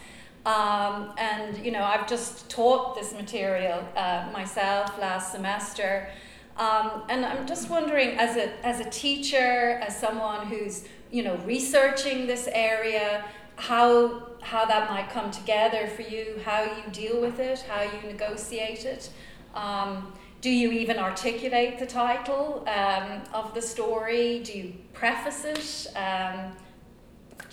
Um, 0.46 1.12
and 1.18 1.64
you 1.64 1.70
know, 1.70 1.82
I've 1.82 2.08
just 2.08 2.48
taught 2.48 2.96
this 2.96 3.12
material 3.12 3.86
uh, 3.94 4.28
myself 4.32 4.98
last 4.98 5.32
semester, 5.32 6.08
um, 6.56 7.02
and 7.10 7.26
I'm 7.26 7.46
just 7.46 7.68
wondering, 7.68 8.18
as 8.18 8.36
a 8.36 8.66
as 8.66 8.80
a 8.80 8.88
teacher, 8.88 9.80
as 9.86 9.98
someone 9.98 10.46
who's 10.46 10.84
you 11.10 11.22
know, 11.22 11.36
researching 11.38 12.26
this 12.26 12.48
area, 12.52 13.24
how 13.56 14.26
how 14.42 14.64
that 14.64 14.88
might 14.90 15.10
come 15.10 15.30
together 15.30 15.86
for 15.88 16.02
you, 16.02 16.40
how 16.44 16.62
you 16.62 16.82
deal 16.92 17.20
with 17.20 17.38
it, 17.38 17.60
how 17.68 17.82
you 17.82 18.08
negotiate 18.08 18.84
it. 18.84 19.10
Um, 19.54 20.12
do 20.40 20.48
you 20.48 20.72
even 20.72 20.98
articulate 20.98 21.78
the 21.78 21.86
title 21.86 22.66
um, 22.66 23.22
of 23.34 23.52
the 23.52 23.60
story? 23.60 24.40
Do 24.42 24.56
you 24.56 24.72
preface 24.94 25.44
it? 25.44 25.96
Um, 25.96 26.52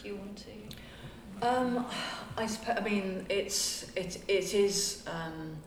do 0.02 0.08
you 0.08 0.16
want 0.16 0.38
to? 0.38 1.48
Um, 1.48 1.86
I 2.38 2.46
suppose. 2.46 2.78
I 2.78 2.82
mean, 2.82 3.26
it's 3.30 3.92
it 3.96 4.24
it 4.28 4.54
is. 4.54 5.04
Um, 5.08 5.58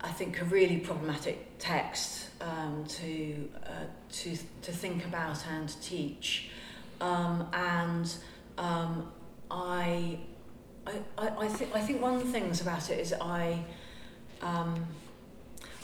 I 0.00 0.10
think 0.10 0.40
a 0.40 0.44
really 0.44 0.78
problematic 0.78 1.58
text 1.58 2.27
um, 2.40 2.84
to 2.86 3.48
uh, 3.64 3.70
to 4.10 4.36
to 4.62 4.72
think 4.72 5.04
about 5.04 5.44
and 5.50 5.80
teach, 5.80 6.50
um, 7.00 7.48
and 7.52 8.14
um, 8.56 9.10
I. 9.50 10.18
I, 11.18 11.28
I, 11.40 11.48
think 11.48 11.76
I 11.76 11.80
think 11.80 12.00
one 12.00 12.14
of 12.14 12.24
the 12.24 12.32
things 12.32 12.62
about 12.62 12.88
it 12.88 12.98
is 12.98 13.12
I 13.20 13.62
um, 14.40 14.86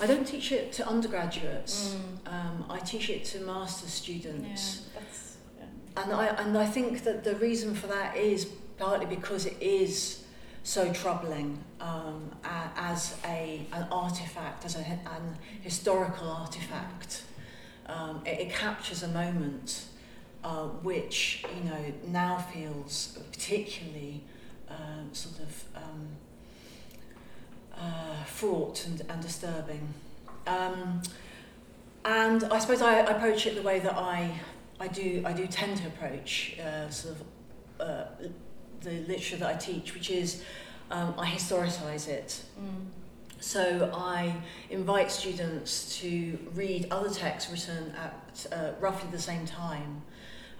I 0.01 0.07
don't 0.07 0.27
teach 0.27 0.51
it 0.51 0.73
to 0.75 0.89
undergraduates. 0.89 1.95
Mm. 1.95 2.33
Um, 2.33 2.65
I 2.71 2.79
teach 2.79 3.11
it 3.11 3.25
to 3.27 3.41
master's 3.41 3.91
students. 3.91 4.89
Yeah, 4.95 5.03
yeah. 5.97 6.03
And 6.03 6.13
I 6.13 6.27
and 6.43 6.59
I 6.59 6.67
think 6.67 7.05
that 7.05 7.23
the 7.23 7.37
reason 7.37 7.75
for 7.75 7.87
that 7.89 8.17
is 8.17 8.47
partly 8.79 9.07
because 9.07 9.47
it 9.47 9.57
is 9.61 10.25
so 10.63 10.93
troubling 10.93 11.63
um, 11.81 12.31
as 12.43 12.71
an 13.73 13.87
artifact, 13.91 14.65
as 14.65 14.77
a, 14.77 14.81
an 14.81 15.39
historical 15.63 16.29
artifact. 16.29 17.25
Um, 17.87 18.23
it, 18.25 18.41
it 18.41 18.51
captures 18.51 19.03
a 19.03 19.09
moment 19.09 19.87
uh, 20.43 20.65
which, 20.83 21.45
you 21.57 21.71
know, 21.71 21.85
now 22.09 22.37
feels 22.39 23.19
particularly 23.33 24.23
uh, 24.69 25.13
sort 25.13 25.41
of 25.41 25.65
um, 25.75 26.09
uh, 27.77 28.25
fraught 28.25 28.87
and, 28.87 29.03
and 29.09 29.23
disturbing. 29.23 29.95
Um, 30.47 31.03
and 32.05 32.45
I 32.45 32.59
suppose 32.59 32.83
I, 32.83 33.01
I 33.01 33.17
approach 33.17 33.47
it 33.47 33.55
the 33.55 33.63
way 33.63 33.79
that 33.81 33.97
I, 33.97 34.31
I 34.79 34.89
do 34.89 35.23
I 35.25 35.33
do 35.33 35.47
tend 35.47 35.79
to 35.79 35.87
approach 35.87 36.59
uh, 36.59 36.91
sort 36.91 37.17
of 37.17 37.23
uh, 37.81 38.05
the 38.83 39.01
literature 39.09 39.37
that 39.37 39.55
I 39.55 39.57
teach, 39.57 39.95
which 39.95 40.11
is 40.11 40.43
um, 40.91 41.15
I 41.19 41.27
historicise 41.27 42.09
it. 42.09 42.43
Mm. 42.61 42.87
So 43.45 43.91
I 43.95 44.35
invite 44.71 45.13
students 45.13 45.99
to 45.99 46.39
read 46.55 46.89
other 46.91 47.11
texts 47.11 47.51
written 47.53 47.95
at 47.95 48.47
uh, 48.51 48.71
roughly 48.81 49.07
the 49.13 49.19
same 49.19 49.45
time, 49.45 50.01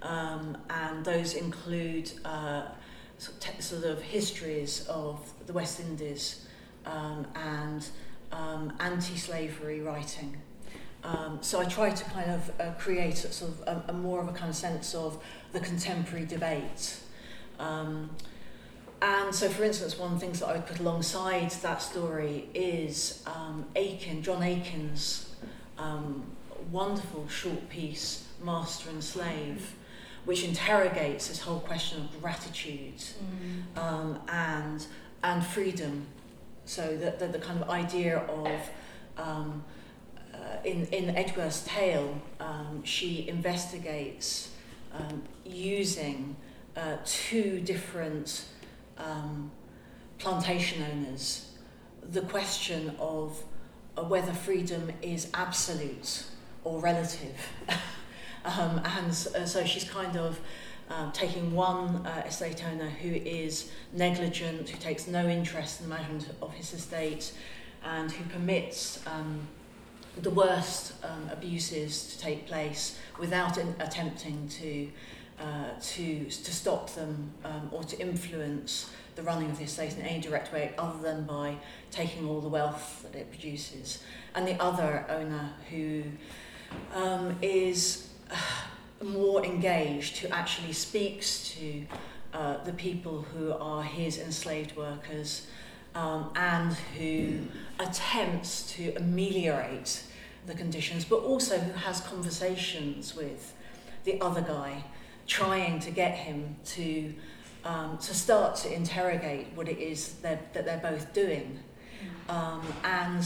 um, 0.03 0.59
and 0.69 1.03
those 1.03 1.33
include 1.33 2.13
uh, 2.27 2.67
sort 3.17 3.85
of 3.85 4.03
histories 4.03 4.87
of 4.87 5.19
the 5.47 5.55
West 5.55 5.81
Indies 5.81 6.47
um, 6.85 7.27
and 7.35 7.89
um, 8.33 8.71
anti-slavery 8.81 9.81
writing. 9.81 10.37
Um, 11.05 11.39
so 11.41 11.61
I 11.61 11.65
try 11.65 11.89
to 11.89 12.05
kind 12.11 12.31
of 12.31 12.61
uh, 12.61 12.73
create 12.73 13.25
a 13.25 13.33
sort 13.33 13.53
of 13.53 13.61
a, 13.67 13.85
a 13.89 13.93
more 13.95 14.21
of 14.21 14.29
a 14.29 14.33
kind 14.33 14.51
of 14.51 14.57
sense 14.57 14.95
of 14.95 15.25
the 15.53 15.61
contemporary 15.61 16.27
debate. 16.27 16.99
And 19.03 19.35
so, 19.35 19.49
for 19.49 19.65
instance, 19.65 19.99
one 19.99 20.13
of 20.13 20.21
the 20.21 20.25
things 20.25 20.41
that 20.41 20.47
I 20.47 20.53
would 20.53 20.67
put 20.67 20.79
alongside 20.79 21.51
that 21.51 21.83
story 21.83 22.49
is 22.55 23.23
um, 23.27 23.67
Aikin, 23.77 24.23
John 24.23 24.41
Aikin's 24.41 25.35
um, 25.79 26.25
wonderful 26.71 27.29
short 27.29 27.69
piece, 27.69 28.27
Master 28.43 28.91
and 28.91 29.03
Slave, 29.03 29.75
which 30.25 30.43
interrogates 30.43 31.29
this 31.29 31.41
whole 31.41 31.61
question 31.61 32.03
of 32.03 32.23
gratitude 32.23 32.97
mm. 32.97 33.79
um, 33.79 34.21
and, 34.29 34.87
and 35.23 35.45
freedom. 35.45 36.07
So, 36.65 36.97
the, 36.97 37.15
the, 37.19 37.33
the 37.33 37.39
kind 37.39 37.61
of 37.61 37.69
idea 37.69 38.19
of 38.19 38.71
um, 39.19 39.65
uh, 40.33 40.57
in, 40.65 40.87
in 40.87 41.17
Edgeworth's 41.17 41.63
tale, 41.65 42.21
um, 42.41 42.83
she 42.85 43.29
investigates 43.29 44.51
um, 44.93 45.23
using 45.45 46.37
uh, 46.77 46.97
two 47.05 47.61
different 47.61 48.47
um, 48.99 49.51
plantation 50.19 50.85
owners 50.93 51.51
the 52.11 52.21
question 52.23 52.95
of 52.99 53.43
uh, 53.97 54.03
whether 54.03 54.33
freedom 54.33 54.93
is 55.03 55.29
absolute 55.35 56.25
or 56.65 56.81
relative. 56.81 57.37
um, 58.45 58.81
and 58.85 59.11
uh, 59.11 59.45
so 59.45 59.65
she's 59.65 59.85
kind 59.85 60.17
of 60.17 60.39
um, 60.91 61.13
taking 61.13 61.53
one 61.53 62.07
uh, 62.07 62.25
estate 62.27 62.65
owner 62.67 62.89
who 62.89 63.09
is 63.11 63.71
negligent, 63.93 64.69
who 64.69 64.79
takes 64.79 65.07
no 65.07 65.27
interest 65.27 65.81
in 65.81 65.89
the 65.89 65.95
management 65.95 66.29
of 66.43 66.53
his 66.53 66.73
estate, 66.75 67.33
and 67.83 68.11
who 68.11 68.25
permits 68.31 69.03
um, 69.07 69.47
the 70.21 70.31
worst 70.31 70.93
um, 71.03 71.29
abuses 71.33 72.15
to 72.15 72.19
take 72.21 72.47
place 72.47 72.99
without 73.19 73.59
in, 73.59 73.75
attempting 73.81 74.49
to 74.49 74.89
uh, 75.41 75.71
to, 75.81 76.25
to 76.25 76.53
stop 76.53 76.91
them 76.91 77.33
um, 77.45 77.69
or 77.73 77.83
to 77.85 77.99
influence 78.01 78.91
the 79.17 79.23
running 79.23 79.51
of 79.51 79.59
the 79.59 79.65
estate 79.65 79.97
in 79.97 80.03
any 80.03 80.21
direct 80.21 80.53
way 80.53 80.75
other 80.79 81.01
than 81.03 81.25
by 81.25 81.57
taking 81.91 82.27
all 82.29 82.41
the 82.41 82.49
wealth 82.49 83.03
that 83.03 83.19
it 83.19 83.31
produces. 83.31 84.03
And 84.35 84.47
the 84.47 84.61
other 84.61 85.07
owner 85.09 85.51
who 85.71 86.03
um, 86.95 87.37
is 87.43 88.09
uh, 88.31 88.37
more 89.05 89.45
engaged, 89.45 90.19
who 90.19 90.29
actually 90.29 90.73
speaks 90.73 91.51
to 91.51 91.87
uh, 92.33 92.65
the 92.65 92.73
people 92.73 93.23
who 93.23 93.53
are 93.53 93.83
his 93.83 94.19
enslaved 94.19 94.77
workers 94.77 95.47
um, 95.95 96.31
and 96.35 96.73
who 96.99 97.39
attempts 97.79 98.73
to 98.75 98.93
ameliorate 98.97 100.03
the 100.47 100.55
conditions, 100.55 101.05
but 101.05 101.21
also 101.21 101.59
who 101.59 101.73
has 101.73 102.01
conversations 102.01 103.15
with 103.15 103.55
the 104.05 104.21
other 104.21 104.41
guy, 104.41 104.85
trying 105.27 105.81
to 105.81 105.91
get 105.91 106.15
him 106.15 106.57
to 106.65 107.15
um, 107.65 107.97
to 107.99 108.15
start 108.15 108.57
to 108.57 108.73
interrogate 108.73 109.47
what 109.55 109.69
it 109.69 109.79
is 109.79 110.15
they're, 110.15 110.41
that 110.53 110.65
they're 110.67 110.79
both 110.79 111.13
doing. 111.15 111.59
Um, 112.29 112.63
and 112.85 113.25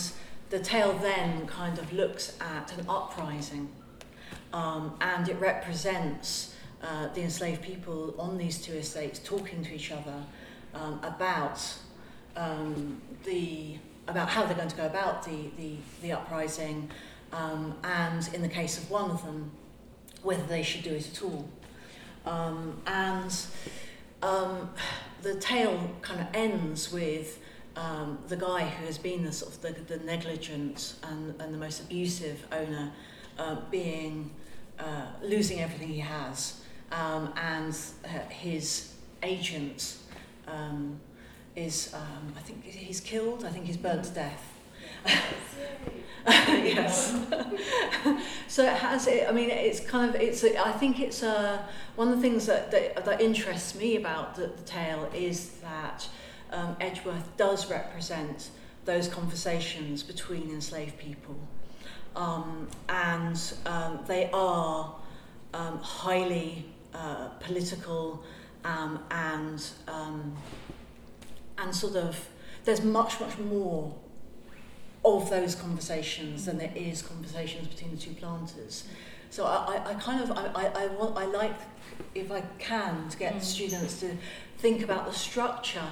the 0.50 0.60
tale 0.60 0.92
then 0.98 1.46
kind 1.46 1.78
of 1.78 1.92
looks 1.92 2.36
at 2.40 2.72
an 2.78 2.86
uprising 2.88 3.68
um, 4.52 4.94
and 5.00 5.28
it 5.28 5.38
represents 5.40 6.54
uh, 6.82 7.08
the 7.08 7.22
enslaved 7.22 7.62
people 7.62 8.14
on 8.18 8.38
these 8.38 8.58
two 8.58 8.72
estates 8.72 9.18
talking 9.18 9.62
to 9.64 9.74
each 9.74 9.90
other 9.90 10.24
um, 10.74 11.00
about 11.02 11.60
um, 12.36 13.00
the 13.24 13.76
about 14.06 14.28
how 14.30 14.44
they're 14.46 14.56
going 14.56 14.68
to 14.68 14.76
go 14.76 14.86
about 14.86 15.22
the, 15.22 15.50
the, 15.58 15.74
the 16.00 16.12
uprising 16.12 16.88
um, 17.32 17.74
and 17.84 18.30
in 18.32 18.40
the 18.40 18.48
case 18.48 18.78
of 18.78 18.90
one 18.90 19.10
of 19.10 19.22
them 19.24 19.50
whether 20.22 20.42
they 20.44 20.62
should 20.62 20.82
do 20.82 20.94
it 20.94 21.06
at 21.06 21.22
all 21.22 21.46
um, 22.28 22.80
and 22.86 23.34
um, 24.22 24.70
the 25.22 25.34
tale 25.36 25.90
kind 26.02 26.20
of 26.20 26.26
ends 26.34 26.92
with 26.92 27.40
um, 27.76 28.18
the 28.28 28.36
guy 28.36 28.64
who 28.64 28.86
has 28.86 28.98
been 28.98 29.24
the 29.24 29.32
sort 29.32 29.54
of 29.54 29.62
the, 29.62 29.96
the 29.96 30.04
negligent 30.04 30.94
and, 31.04 31.40
and 31.40 31.54
the 31.54 31.58
most 31.58 31.80
abusive 31.80 32.46
owner 32.52 32.92
uh, 33.38 33.56
being 33.70 34.30
uh, 34.78 35.06
losing 35.22 35.60
everything 35.60 35.88
he 35.88 36.00
has 36.00 36.60
um, 36.92 37.32
and 37.36 37.76
uh, 38.04 38.08
his 38.28 38.92
agent 39.22 39.96
um, 40.46 41.00
is 41.56 41.92
um, 41.94 42.32
I 42.36 42.40
think 42.40 42.64
he's 42.64 43.00
killed 43.00 43.44
I 43.44 43.50
think 43.50 43.66
he's 43.66 43.76
burnt 43.76 44.04
to 44.04 44.10
death 44.10 44.57
yes. 46.28 47.12
so 48.48 48.64
it 48.64 48.74
has. 48.74 49.06
It, 49.06 49.28
I 49.28 49.32
mean, 49.32 49.50
it's 49.50 49.80
kind 49.80 50.14
of. 50.14 50.20
It's. 50.20 50.44
I 50.44 50.72
think 50.72 51.00
it's 51.00 51.22
uh, 51.22 51.62
one 51.96 52.08
of 52.08 52.16
the 52.16 52.22
things 52.22 52.46
that 52.46 52.70
that, 52.70 53.04
that 53.04 53.20
interests 53.20 53.74
me 53.74 53.96
about 53.96 54.34
the, 54.34 54.48
the 54.48 54.62
tale 54.62 55.10
is 55.14 55.50
that 55.62 56.08
um, 56.50 56.76
Edgeworth 56.80 57.36
does 57.36 57.70
represent 57.70 58.50
those 58.84 59.08
conversations 59.08 60.02
between 60.02 60.50
enslaved 60.50 60.98
people, 60.98 61.36
um, 62.16 62.68
and 62.88 63.52
um, 63.66 64.00
they 64.06 64.30
are 64.32 64.94
um, 65.54 65.78
highly 65.78 66.66
uh, 66.94 67.28
political 67.40 68.22
um, 68.64 69.00
and 69.10 69.66
um, 69.86 70.36
and 71.58 71.74
sort 71.74 71.96
of. 71.96 72.28
There's 72.64 72.82
much 72.82 73.18
much 73.18 73.38
more 73.38 73.94
of 75.16 75.30
those 75.30 75.54
conversations 75.54 76.44
than 76.44 76.58
there 76.58 76.72
is 76.74 77.02
conversations 77.02 77.68
between 77.68 77.92
the 77.92 77.96
two 77.96 78.12
planters. 78.12 78.84
So 79.30 79.44
I, 79.44 79.76
I, 79.76 79.90
I 79.90 79.94
kind 79.94 80.22
of, 80.22 80.30
I, 80.32 80.50
I, 80.54 80.84
I, 80.84 80.86
want, 80.88 81.16
I 81.16 81.26
like, 81.26 81.56
if 82.14 82.30
I 82.30 82.42
can, 82.58 83.08
to 83.08 83.16
get 83.16 83.34
mm. 83.34 83.42
students 83.42 84.00
to 84.00 84.16
think 84.58 84.82
about 84.82 85.06
the 85.06 85.12
structure 85.12 85.88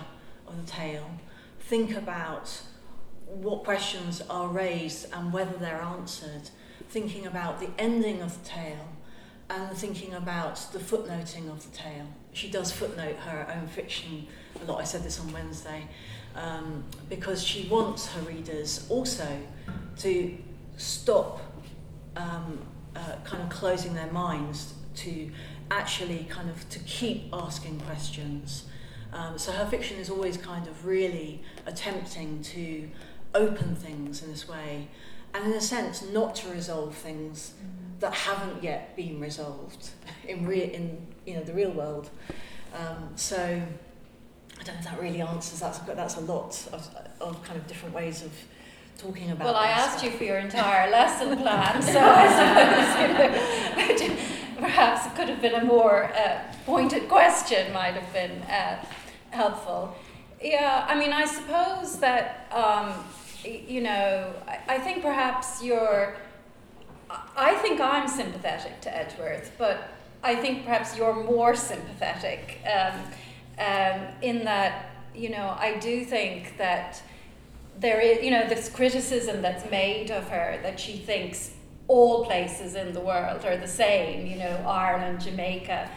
of 0.46 0.64
the 0.64 0.70
tale, 0.70 1.10
think 1.60 1.96
about 1.96 2.60
what 3.26 3.64
questions 3.64 4.22
are 4.30 4.48
raised 4.48 5.12
and 5.12 5.32
whether 5.32 5.56
they're 5.58 5.82
answered, 5.82 6.50
thinking 6.88 7.26
about 7.26 7.60
the 7.60 7.68
ending 7.78 8.22
of 8.22 8.42
the 8.42 8.48
tale, 8.48 8.88
and 9.48 9.76
thinking 9.76 10.14
about 10.14 10.56
the 10.72 10.78
footnoting 10.78 11.48
of 11.48 11.62
the 11.62 11.76
tale. 11.76 12.08
She 12.32 12.50
does 12.50 12.72
footnote 12.72 13.16
her 13.16 13.46
own 13.54 13.68
fiction 13.68 14.26
a 14.60 14.64
lot. 14.64 14.80
I 14.80 14.84
said 14.84 15.02
this 15.02 15.20
on 15.20 15.32
Wednesday 15.32 15.84
um, 16.36 16.84
because 17.08 17.42
she 17.42 17.66
wants 17.68 18.06
her 18.12 18.20
readers 18.22 18.86
also 18.88 19.26
to 19.98 20.36
stop 20.76 21.40
um, 22.16 22.58
uh, 22.94 23.16
kind 23.24 23.42
of 23.42 23.48
closing 23.48 23.94
their 23.94 24.10
minds 24.12 24.74
to 24.94 25.30
actually 25.70 26.26
kind 26.30 26.48
of 26.48 26.68
to 26.68 26.78
keep 26.80 27.28
asking 27.32 27.80
questions. 27.80 28.64
Um, 29.12 29.38
so 29.38 29.52
her 29.52 29.66
fiction 29.66 29.98
is 29.98 30.10
always 30.10 30.36
kind 30.36 30.66
of 30.66 30.86
really 30.86 31.42
attempting 31.64 32.42
to 32.42 32.88
open 33.34 33.74
things 33.74 34.22
in 34.22 34.30
this 34.30 34.48
way 34.48 34.88
and 35.34 35.44
in 35.46 35.52
a 35.52 35.60
sense 35.60 36.02
not 36.12 36.34
to 36.36 36.48
resolve 36.48 36.94
things 36.94 37.52
mm. 37.60 38.00
that 38.00 38.12
haven't 38.12 38.62
yet 38.62 38.96
been 38.96 39.20
resolved 39.20 39.90
in, 40.28 40.46
re- 40.46 40.72
in 40.72 41.06
you 41.26 41.34
know 41.34 41.42
the 41.42 41.52
real 41.52 41.70
world. 41.70 42.10
Um, 42.74 43.10
so 43.16 43.62
I 44.60 44.62
don't 44.62 44.74
know 44.74 44.80
if 44.80 44.84
that 44.86 45.00
really 45.00 45.20
answers. 45.20 45.60
That's 45.60 45.78
that's 45.78 46.16
a 46.16 46.20
lot 46.20 46.66
of, 46.72 46.88
of 47.20 47.42
kind 47.42 47.58
of 47.58 47.66
different 47.66 47.94
ways 47.94 48.22
of 48.22 48.32
talking 48.98 49.30
about. 49.30 49.44
Well, 49.44 49.56
I 49.56 49.68
asked 49.68 49.98
stuff. 49.98 50.12
you 50.12 50.18
for 50.18 50.24
your 50.24 50.38
entire 50.38 50.90
lesson 50.90 51.36
plan, 51.36 51.82
so 51.82 52.00
I 52.02 52.26
suppose 53.76 54.00
you 54.00 54.08
know, 54.08 54.16
perhaps 54.58 55.06
it 55.06 55.14
could 55.14 55.28
have 55.28 55.40
been 55.40 55.54
a 55.54 55.64
more 55.64 56.04
uh, 56.04 56.40
pointed 56.64 57.08
question. 57.08 57.72
Might 57.72 57.94
have 57.94 58.12
been 58.12 58.42
uh, 58.42 58.84
helpful. 59.30 59.94
Yeah, 60.42 60.86
I 60.88 60.98
mean, 60.98 61.12
I 61.12 61.24
suppose 61.26 61.98
that 62.00 62.50
um, 62.52 63.04
you 63.44 63.80
know, 63.82 64.32
I, 64.46 64.58
I 64.68 64.78
think 64.78 65.02
perhaps 65.02 65.62
you're. 65.62 66.16
I 67.36 67.54
think 67.56 67.80
I'm 67.80 68.08
sympathetic 68.08 68.80
to 68.80 68.96
Edgeworth, 68.96 69.52
but 69.58 69.90
I 70.24 70.34
think 70.34 70.64
perhaps 70.64 70.96
you're 70.96 71.14
more 71.14 71.54
sympathetic. 71.54 72.58
Um, 72.66 73.00
um, 73.58 74.06
in 74.22 74.44
that, 74.44 74.90
you 75.14 75.30
know, 75.30 75.56
I 75.58 75.78
do 75.78 76.04
think 76.04 76.58
that 76.58 77.02
there 77.78 78.00
is, 78.00 78.22
you 78.24 78.30
know, 78.30 78.48
this 78.48 78.68
criticism 78.68 79.42
that's 79.42 79.70
made 79.70 80.10
of 80.10 80.28
her 80.28 80.58
that 80.62 80.78
she 80.80 80.96
thinks 80.96 81.52
all 81.88 82.24
places 82.24 82.74
in 82.74 82.92
the 82.92 83.00
world 83.00 83.44
are 83.44 83.56
the 83.56 83.68
same, 83.68 84.26
you 84.26 84.36
know, 84.38 84.64
Ireland, 84.66 85.20
Jamaica, 85.20 85.88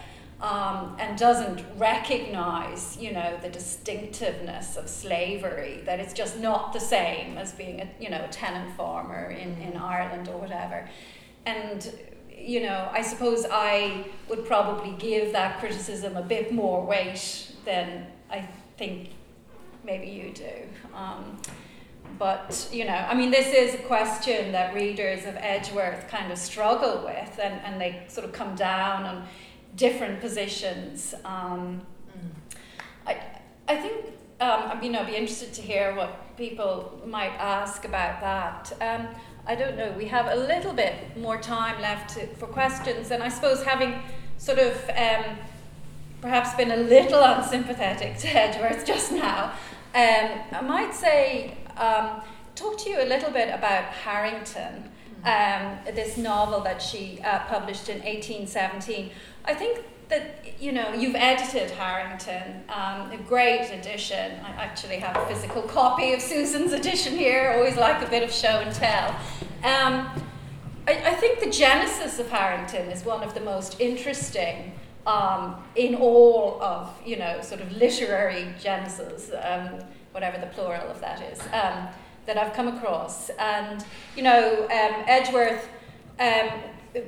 um, 0.42 0.96
and 1.00 1.18
doesn't 1.18 1.64
recognize, 1.78 2.98
you 3.00 3.12
know, 3.12 3.38
the 3.42 3.50
distinctiveness 3.50 4.78
of 4.78 4.88
slavery, 4.88 5.82
that 5.86 6.00
it's 6.00 6.14
just 6.14 6.38
not 6.38 6.74
the 6.74 6.80
same 6.80 7.38
as 7.38 7.52
being 7.54 7.82
a, 7.82 7.90
you 8.00 8.10
know, 8.10 8.24
a 8.24 8.28
tenant 8.30 8.76
farmer 8.78 9.32
in, 9.32 9.62
in 9.62 9.76
Ireland 9.76 10.30
or 10.30 10.38
whatever. 10.38 10.88
And, 11.46 11.92
you 12.42 12.62
know, 12.62 12.90
I 12.92 13.02
suppose 13.02 13.46
I 13.50 14.06
would 14.28 14.46
probably 14.46 14.92
give 14.98 15.32
that 15.34 15.60
criticism 15.60 16.18
a 16.18 16.22
bit 16.22 16.52
more 16.52 16.86
weight 16.86 17.52
than 17.66 18.08
I 18.30 18.48
think 18.78 19.10
maybe 19.84 20.08
you 20.08 20.32
do. 20.34 20.54
Um, 20.96 21.38
but, 22.18 22.68
you 22.72 22.86
know, 22.86 22.96
I 22.96 23.14
mean, 23.14 23.32
this 23.32 23.54
is 23.54 23.76
a 23.76 23.84
question 23.84 24.52
that 24.52 24.74
readers 24.74 25.26
of 25.26 25.36
Edgeworth 25.38 26.08
kind 26.10 26.32
of 26.32 26.38
struggle 26.38 27.04
with, 27.06 27.40
and, 27.42 27.62
and 27.64 27.80
they 27.80 28.04
sort 28.08 28.26
of 28.26 28.34
come 28.34 28.56
down 28.56 29.04
on 29.04 29.28
different 29.76 30.20
positions. 30.20 31.14
Um, 31.24 31.82
I, 33.06 33.22
I 33.68 33.76
think, 33.76 34.06
um, 34.42 34.84
you 34.84 34.90
know, 34.90 35.00
I'd 35.00 35.08
be 35.08 35.16
interested 35.16 35.54
to 35.54 35.62
hear 35.62 35.96
what 35.96 36.36
people 36.36 37.02
might 37.06 37.32
ask 37.38 37.86
about 37.86 38.22
that. 38.22 38.74
I 39.46 39.56
don't 39.56 39.78
know, 39.78 39.92
we 39.98 40.06
have 40.06 40.28
a 40.28 40.36
little 40.36 40.74
bit 40.74 41.18
more 41.18 41.38
time 41.38 41.82
left 41.82 42.16
to, 42.16 42.28
for 42.36 42.48
questions, 42.48 43.12
and 43.12 43.24
I 43.24 43.30
suppose 43.30 43.64
having 43.64 44.02
sort 44.38 44.60
of 44.60 44.74
um, 44.90 45.38
perhaps 46.22 46.54
been 46.56 46.72
a 46.72 46.78
little 46.78 47.24
unsympathetic 47.24 48.18
to 48.20 48.28
Edgeworth 48.28 48.86
just 48.94 49.12
now, 49.12 49.54
um, 49.96 50.30
I 50.52 50.62
might 50.62 50.94
say, 50.94 51.58
um, 51.78 52.22
talk 52.56 52.78
to 52.80 52.90
you 52.90 53.02
a 53.02 53.08
little 53.08 53.32
bit 53.32 53.50
about 53.54 53.86
Harrington, 53.86 54.92
um, 55.24 55.78
this 55.94 56.18
novel 56.18 56.62
that 56.62 56.82
she 56.82 57.20
uh, 57.24 57.40
published 57.46 57.90
in 57.90 57.98
1817. 57.98 59.12
I 59.46 59.54
think 59.54 59.84
that 60.10 60.44
you 60.60 60.72
know 60.72 60.94
you've 60.94 61.16
edited 61.16 61.72
Harrington, 61.72 62.64
um, 62.70 63.12
a 63.12 63.18
great 63.28 63.70
edition. 63.72 64.40
I 64.44 64.50
actually 64.50 64.98
have 64.98 65.16
a 65.16 65.26
physical 65.28 65.62
copy 65.62 66.14
of 66.14 66.22
Susan's 66.22 66.74
edition 66.74 67.16
here. 67.16 67.54
Always 67.56 67.78
like 67.78 68.06
a 68.06 68.10
bit 68.10 68.24
of 68.24 68.32
show 68.32 68.60
and 68.60 68.74
tell. 68.76 69.10
Um, 69.64 70.10
I, 70.88 70.94
I 71.06 71.14
think 71.14 71.40
the 71.40 71.50
genesis 71.50 72.20
of 72.20 72.30
Harrington 72.30 72.90
is 72.90 73.06
one 73.06 73.24
of 73.24 73.34
the 73.36 73.42
most 73.42 73.80
interesting 73.80 74.74
um, 75.06 75.64
in 75.76 75.96
all 75.96 76.62
of, 76.62 76.92
you 77.06 77.18
know, 77.18 77.42
sort 77.42 77.62
of 77.62 77.72
literary 77.72 78.54
genesis, 78.60 79.32
um, 79.44 79.80
whatever 80.12 80.40
the 80.40 80.48
plural 80.48 80.90
of 80.90 81.00
that 81.02 81.22
is, 81.32 81.40
um, 81.54 81.88
that 82.26 82.38
I've 82.38 82.54
come 82.54 82.68
across. 82.68 83.30
And, 83.38 83.84
you 84.16 84.24
know, 84.24 84.64
um, 84.64 85.04
Edgeworth, 85.08 85.68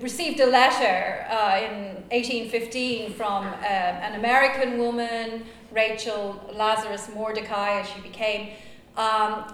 received 0.01 0.39
a 0.39 0.45
letter 0.45 1.25
uh, 1.29 1.59
in 1.59 1.95
1815 2.11 3.13
from 3.13 3.45
uh, 3.45 3.47
an 3.47 4.15
American 4.15 4.77
woman, 4.77 5.45
Rachel 5.71 6.39
Lazarus 6.53 7.09
Mordecai, 7.13 7.79
as 7.79 7.89
she 7.89 8.01
became, 8.01 8.51
um, 8.97 9.45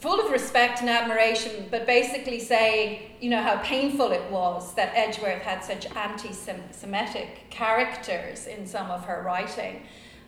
full 0.00 0.20
of 0.20 0.30
respect 0.32 0.80
and 0.80 0.90
admiration, 0.90 1.68
but 1.70 1.86
basically 1.86 2.40
saying, 2.40 3.12
you 3.20 3.30
know, 3.30 3.40
how 3.40 3.58
painful 3.58 4.10
it 4.10 4.28
was 4.30 4.74
that 4.74 4.92
Edgeworth 4.94 5.42
had 5.42 5.62
such 5.62 5.86
anti 5.94 6.32
Semitic 6.32 7.48
characters 7.48 8.46
in 8.46 8.66
some 8.66 8.90
of 8.90 9.04
her 9.04 9.22
writing. 9.24 9.82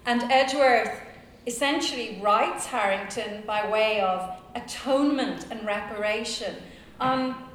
And 0.06 0.22
Edgeworth 0.30 1.00
essentially 1.46 2.20
writes 2.22 2.66
Harrington 2.66 3.42
by 3.46 3.68
way 3.68 4.00
of 4.00 4.40
atonement 4.54 5.46
and 5.50 5.66
reparation. 5.66 6.54
Um, 7.00 7.48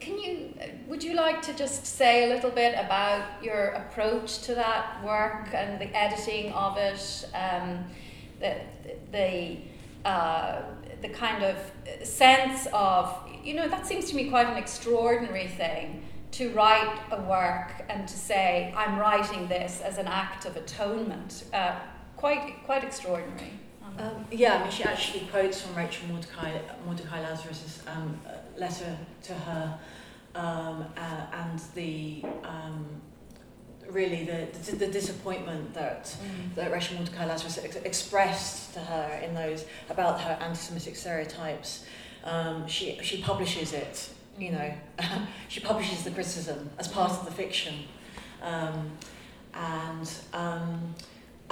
can 0.00 0.18
you, 0.18 0.54
would 0.88 1.04
you 1.04 1.14
like 1.14 1.42
to 1.42 1.54
just 1.54 1.84
say 1.86 2.30
a 2.30 2.34
little 2.34 2.50
bit 2.50 2.74
about 2.74 3.42
your 3.42 3.68
approach 3.68 4.40
to 4.42 4.54
that 4.54 5.02
work 5.04 5.52
and 5.52 5.80
the 5.80 5.94
editing 5.96 6.52
of 6.52 6.76
it, 6.78 7.28
um, 7.34 7.84
the, 8.40 8.56
the, 9.10 9.58
uh, 10.08 10.62
the 11.02 11.08
kind 11.08 11.44
of 11.44 11.56
sense 12.06 12.66
of, 12.72 13.14
you 13.44 13.54
know, 13.54 13.68
that 13.68 13.86
seems 13.86 14.06
to 14.10 14.16
me 14.16 14.30
quite 14.30 14.46
an 14.46 14.56
extraordinary 14.56 15.48
thing 15.48 16.02
to 16.32 16.50
write 16.54 16.98
a 17.10 17.20
work 17.22 17.84
and 17.90 18.08
to 18.08 18.16
say, 18.16 18.72
I'm 18.74 18.98
writing 18.98 19.46
this 19.48 19.82
as 19.82 19.98
an 19.98 20.06
act 20.06 20.46
of 20.46 20.56
atonement. 20.56 21.44
Uh, 21.52 21.78
quite, 22.16 22.64
quite 22.64 22.82
extraordinary. 22.82 23.52
Um, 23.98 24.26
yeah, 24.30 24.54
I 24.54 24.62
mean, 24.62 24.70
she 24.70 24.84
actually 24.84 25.26
quotes 25.26 25.60
from 25.60 25.74
Rachel 25.76 26.08
Mordecai, 26.08 26.58
Mordecai 26.84 27.20
Lazarus's 27.20 27.82
um, 27.86 28.18
letter 28.56 28.96
to 29.24 29.34
her, 29.34 29.78
um, 30.34 30.86
uh, 30.96 31.26
and 31.32 31.58
the 31.74 32.24
um, 32.44 32.86
really 33.90 34.24
the, 34.24 34.48
the, 34.70 34.76
the 34.76 34.86
disappointment 34.86 35.74
that 35.74 36.04
mm. 36.04 36.54
that 36.54 36.72
Rachel 36.72 36.96
Mordecai 36.96 37.26
Lazarus 37.26 37.58
ex- 37.62 37.76
expressed 37.76 38.72
to 38.74 38.80
her 38.80 39.20
in 39.22 39.34
those 39.34 39.66
about 39.90 40.20
her 40.20 40.38
anti-Semitic 40.40 40.96
stereotypes. 40.96 41.84
Um, 42.24 42.66
she 42.66 42.98
she 43.02 43.20
publishes 43.20 43.72
it, 43.72 44.08
you 44.38 44.52
know, 44.52 44.72
she 45.48 45.60
publishes 45.60 46.04
the 46.04 46.10
criticism 46.10 46.70
as 46.78 46.88
part 46.88 47.12
of 47.12 47.24
the 47.24 47.32
fiction, 47.32 47.74
um, 48.42 48.90
and. 49.54 50.10
Um, 50.32 50.94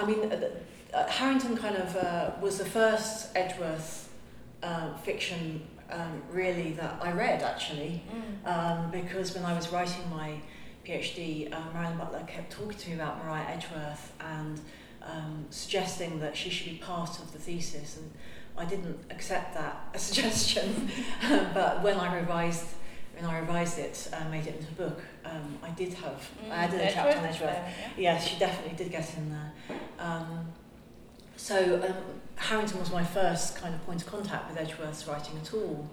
I 0.00 0.06
mean, 0.06 0.32
uh, 0.32 0.50
uh, 0.94 1.06
Harrington 1.06 1.56
kind 1.56 1.76
of 1.76 1.96
uh, 1.96 2.30
was 2.40 2.58
the 2.58 2.64
first 2.64 3.30
Edgeworth 3.34 4.12
uh, 4.62 4.94
fiction 4.98 5.62
um, 5.90 6.22
really 6.30 6.72
that 6.72 6.98
I 7.02 7.12
read 7.12 7.42
actually, 7.42 8.02
mm. 8.12 8.48
um, 8.48 8.90
because 8.90 9.34
when 9.34 9.44
I 9.44 9.54
was 9.54 9.72
writing 9.72 10.08
my 10.10 10.34
PhD, 10.86 11.52
uh, 11.52 11.58
Marilyn 11.74 11.98
Butler 11.98 12.24
kept 12.26 12.52
talking 12.52 12.78
to 12.78 12.88
me 12.90 12.94
about 12.94 13.24
Maria 13.24 13.44
Edgeworth 13.48 14.12
and 14.20 14.60
um, 15.02 15.46
suggesting 15.50 16.20
that 16.20 16.36
she 16.36 16.50
should 16.50 16.70
be 16.70 16.78
part 16.78 17.18
of 17.18 17.32
the 17.32 17.38
thesis, 17.38 17.96
and 17.96 18.10
I 18.56 18.64
didn't 18.64 18.98
accept 19.10 19.54
that 19.54 19.90
suggestion. 20.00 20.90
but 21.54 21.82
when 21.82 21.96
I 21.96 22.16
revised 22.16 22.66
when 23.16 23.28
I 23.28 23.38
revised 23.40 23.78
it 23.78 24.08
and 24.14 24.28
uh, 24.28 24.30
made 24.30 24.46
it 24.46 24.56
into 24.56 24.68
a 24.68 24.88
book, 24.88 25.00
um, 25.24 25.58
I 25.62 25.70
did 25.70 25.92
have, 25.94 26.30
mm, 26.42 26.50
I 26.50 26.64
added 26.64 26.80
a 26.80 26.92
chapter 26.92 27.18
on 27.18 27.24
Edgeworth. 27.24 27.50
yeah. 27.50 28.14
yeah, 28.14 28.18
she 28.18 28.38
definitely 28.38 28.76
did 28.76 28.90
get 28.90 29.14
in 29.18 29.30
there. 29.30 29.52
Um, 29.98 30.46
so 31.40 31.82
um, 31.88 32.20
Harrington 32.36 32.78
was 32.78 32.92
my 32.92 33.02
first 33.02 33.56
kind 33.56 33.74
of 33.74 33.84
point 33.86 34.02
of 34.02 34.06
contact 34.06 34.50
with 34.50 34.58
Edgeworth's 34.58 35.08
writing 35.08 35.38
at 35.38 35.54
all. 35.54 35.90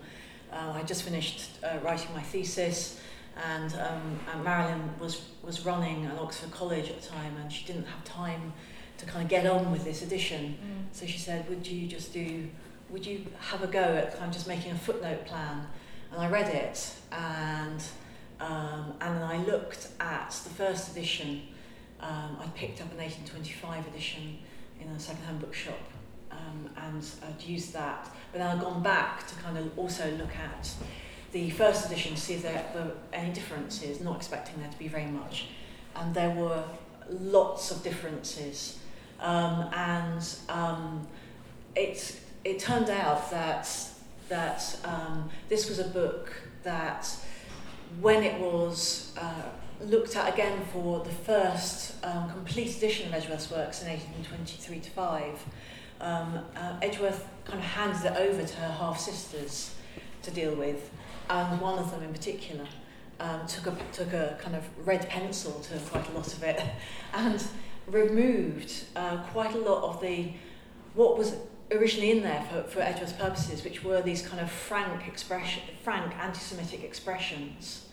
Uh, 0.51 0.73
I 0.75 0.83
just 0.83 1.03
finished 1.03 1.51
uh, 1.63 1.77
writing 1.81 2.13
my 2.13 2.21
thesis 2.21 2.99
and, 3.45 3.73
um, 3.75 4.19
and 4.33 4.43
Marilyn 4.43 4.89
was, 4.99 5.21
was 5.41 5.65
running 5.65 6.05
at 6.05 6.19
Oxford 6.19 6.51
College 6.51 6.89
at 6.89 7.01
the 7.01 7.07
time 7.07 7.37
and 7.41 7.51
she 7.51 7.65
didn't 7.65 7.85
have 7.85 8.03
time 8.03 8.51
to 8.97 9.05
kind 9.05 9.23
of 9.23 9.29
get 9.29 9.47
on 9.47 9.71
with 9.71 9.85
this 9.85 10.01
edition. 10.01 10.57
Mm. 10.61 10.95
So 10.95 11.05
she 11.05 11.17
said, 11.17 11.47
would 11.47 11.65
you 11.65 11.87
just 11.87 12.11
do, 12.11 12.49
would 12.89 13.05
you 13.05 13.25
have 13.39 13.63
a 13.63 13.67
go 13.67 13.79
at 13.79 14.17
kind 14.17 14.25
of 14.25 14.33
just 14.33 14.49
making 14.49 14.73
a 14.73 14.77
footnote 14.77 15.25
plan? 15.27 15.65
And 16.11 16.21
I 16.21 16.29
read 16.29 16.53
it 16.53 16.93
and 17.13 17.81
um, 18.41 18.93
and 18.99 19.15
then 19.15 19.23
I 19.23 19.37
looked 19.45 19.87
at 19.99 20.29
the 20.43 20.49
first 20.49 20.91
edition. 20.91 21.43
Um, 22.01 22.37
I 22.39 22.47
picked 22.53 22.81
up 22.81 22.91
an 22.91 22.97
1825 22.97 23.87
edition 23.87 24.39
in 24.89 24.95
a 24.95 24.99
second-hand 24.99 25.39
bookshop 25.39 25.79
um, 26.31 26.69
and 26.77 27.05
I'd 27.27 27.43
used 27.43 27.73
that. 27.73 28.09
But 28.31 28.39
then 28.39 28.47
I'd 28.47 28.61
gone 28.61 28.83
back 28.83 29.27
to 29.27 29.35
kind 29.35 29.57
of 29.57 29.77
also 29.77 30.09
look 30.11 30.35
at 30.35 30.69
the 31.31 31.49
first 31.51 31.85
edition 31.85 32.15
to 32.15 32.21
see 32.21 32.35
if 32.35 32.43
there 32.43 32.63
were 32.73 32.91
any 33.13 33.33
differences, 33.33 34.01
not 34.01 34.17
expecting 34.17 34.61
there 34.61 34.71
to 34.71 34.79
be 34.79 34.87
very 34.87 35.05
much. 35.07 35.47
And 35.95 36.13
there 36.13 36.31
were 36.31 36.63
lots 37.09 37.71
of 37.71 37.83
differences. 37.83 38.79
Um, 39.19 39.69
and 39.73 40.35
um, 40.49 41.07
it, 41.75 42.19
it 42.43 42.59
turned 42.59 42.89
out 42.89 43.31
that 43.31 43.67
that 44.29 44.77
um, 44.83 45.29
this 45.47 45.69
was 45.69 45.79
a 45.79 45.87
book 45.87 46.33
that, 46.63 47.09
when 48.01 48.23
it 48.23 48.39
was 48.41 49.13
uh, 49.17 49.43
looked 49.81 50.15
at 50.15 50.33
again 50.33 50.59
for 50.71 50.99
the 51.03 51.11
first 51.11 51.95
um, 52.03 52.29
complete 52.29 52.75
edition 52.75 53.07
of 53.07 53.13
Edgeworth's 53.13 53.51
works 53.51 53.81
in 53.81 53.89
1823 53.89 54.79
to 54.79 54.89
5, 54.89 55.45
um, 56.01 56.39
uh, 56.55 56.77
Edgeworth 56.81 57.27
kind 57.45 57.59
of 57.59 57.65
handed 57.65 58.11
it 58.11 58.17
over 58.17 58.43
to 58.43 58.55
her 58.57 58.71
half 58.71 58.99
sisters 58.99 59.73
to 60.23 60.31
deal 60.31 60.53
with, 60.55 60.89
and 61.29 61.61
one 61.61 61.79
of 61.79 61.91
them 61.91 62.03
in 62.03 62.11
particular 62.13 62.65
um, 63.19 63.45
took 63.47 63.67
a 63.67 63.77
took 63.91 64.13
a 64.13 64.37
kind 64.41 64.55
of 64.55 64.63
red 64.85 65.07
pencil 65.09 65.59
to 65.61 65.77
quite 65.89 66.07
a 66.09 66.11
lot 66.11 66.27
of 66.27 66.43
it, 66.43 66.61
and 67.13 67.43
removed 67.87 68.85
uh, 68.95 69.17
quite 69.31 69.53
a 69.53 69.57
lot 69.57 69.83
of 69.83 70.01
the 70.01 70.31
what 70.93 71.17
was 71.17 71.35
originally 71.71 72.11
in 72.11 72.23
there 72.23 72.43
for, 72.51 72.63
for 72.63 72.81
Edgeworth's 72.81 73.13
purposes, 73.13 73.63
which 73.63 73.83
were 73.83 74.01
these 74.01 74.25
kind 74.25 74.39
of 74.41 74.49
frank 74.49 75.07
expression, 75.07 75.61
frank 75.83 76.15
anti-Semitic 76.17 76.83
expressions 76.83 77.86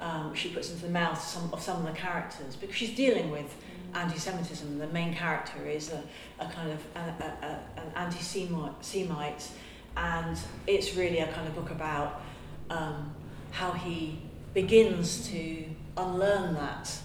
um, 0.00 0.34
she 0.34 0.48
puts 0.48 0.70
into 0.70 0.86
the 0.86 0.92
mouth 0.92 1.18
of 1.18 1.22
some, 1.22 1.52
of 1.52 1.62
some 1.62 1.76
of 1.78 1.92
the 1.92 1.98
characters, 1.98 2.56
because 2.56 2.74
she's 2.74 2.94
dealing 2.94 3.30
with 3.30 3.54
anti-Semitism. 3.94 4.78
The 4.78 4.86
main 4.88 5.14
character 5.14 5.66
is 5.66 5.92
a, 5.92 6.02
a 6.38 6.48
kind 6.48 6.70
of 6.70 6.78
a, 6.94 7.24
a, 7.24 7.80
an 7.80 7.92
anti-Semite, 7.96 9.48
and 9.96 10.38
it's 10.66 10.96
really 10.96 11.18
a 11.18 11.32
kind 11.32 11.46
of 11.46 11.54
book 11.54 11.70
about 11.70 12.22
um, 12.70 13.14
how 13.50 13.72
he 13.72 14.20
begins 14.54 15.28
to 15.28 15.64
unlearn 15.96 16.54
that. 16.54 16.98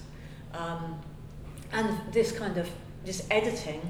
Um, 0.54 1.00
and 1.74 2.14
this 2.14 2.32
kind 2.32 2.58
of 2.58 2.70
this 3.04 3.28
editing 3.30 3.82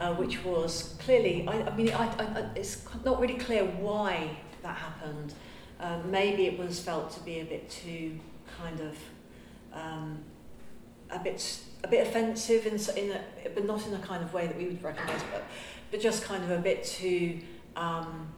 uh, 0.00 0.14
which 0.14 0.42
was 0.44 0.94
clearly, 0.98 1.46
I, 1.46 1.62
I 1.62 1.76
mean, 1.76 1.90
I, 1.90 2.06
I, 2.06 2.46
it's 2.56 2.82
not 3.04 3.20
really 3.20 3.34
clear 3.34 3.64
why 3.64 4.30
that 4.62 4.76
happened. 4.76 5.34
Um, 5.78 6.10
maybe 6.10 6.46
it 6.46 6.58
was 6.58 6.80
felt 6.80 7.10
to 7.12 7.20
be 7.20 7.40
a 7.40 7.44
bit 7.44 7.70
too 7.70 8.18
kind 8.58 8.80
of, 8.80 8.96
um, 9.72 10.18
a 11.10 11.18
bit 11.18 11.60
a 11.82 11.88
bit 11.88 12.06
offensive 12.06 12.66
in, 12.66 12.74
in 13.02 13.12
a, 13.12 13.48
but 13.54 13.64
not 13.64 13.86
in 13.86 13.94
a 13.94 13.98
kind 13.98 14.22
of 14.22 14.32
way 14.34 14.46
that 14.46 14.56
we 14.56 14.66
would 14.66 14.82
recognise, 14.82 15.22
but, 15.32 15.42
but 15.90 16.00
just 16.00 16.24
kind 16.24 16.44
of 16.44 16.50
a 16.50 16.58
bit 16.58 16.84
too 16.84 17.38
um, 17.76 18.28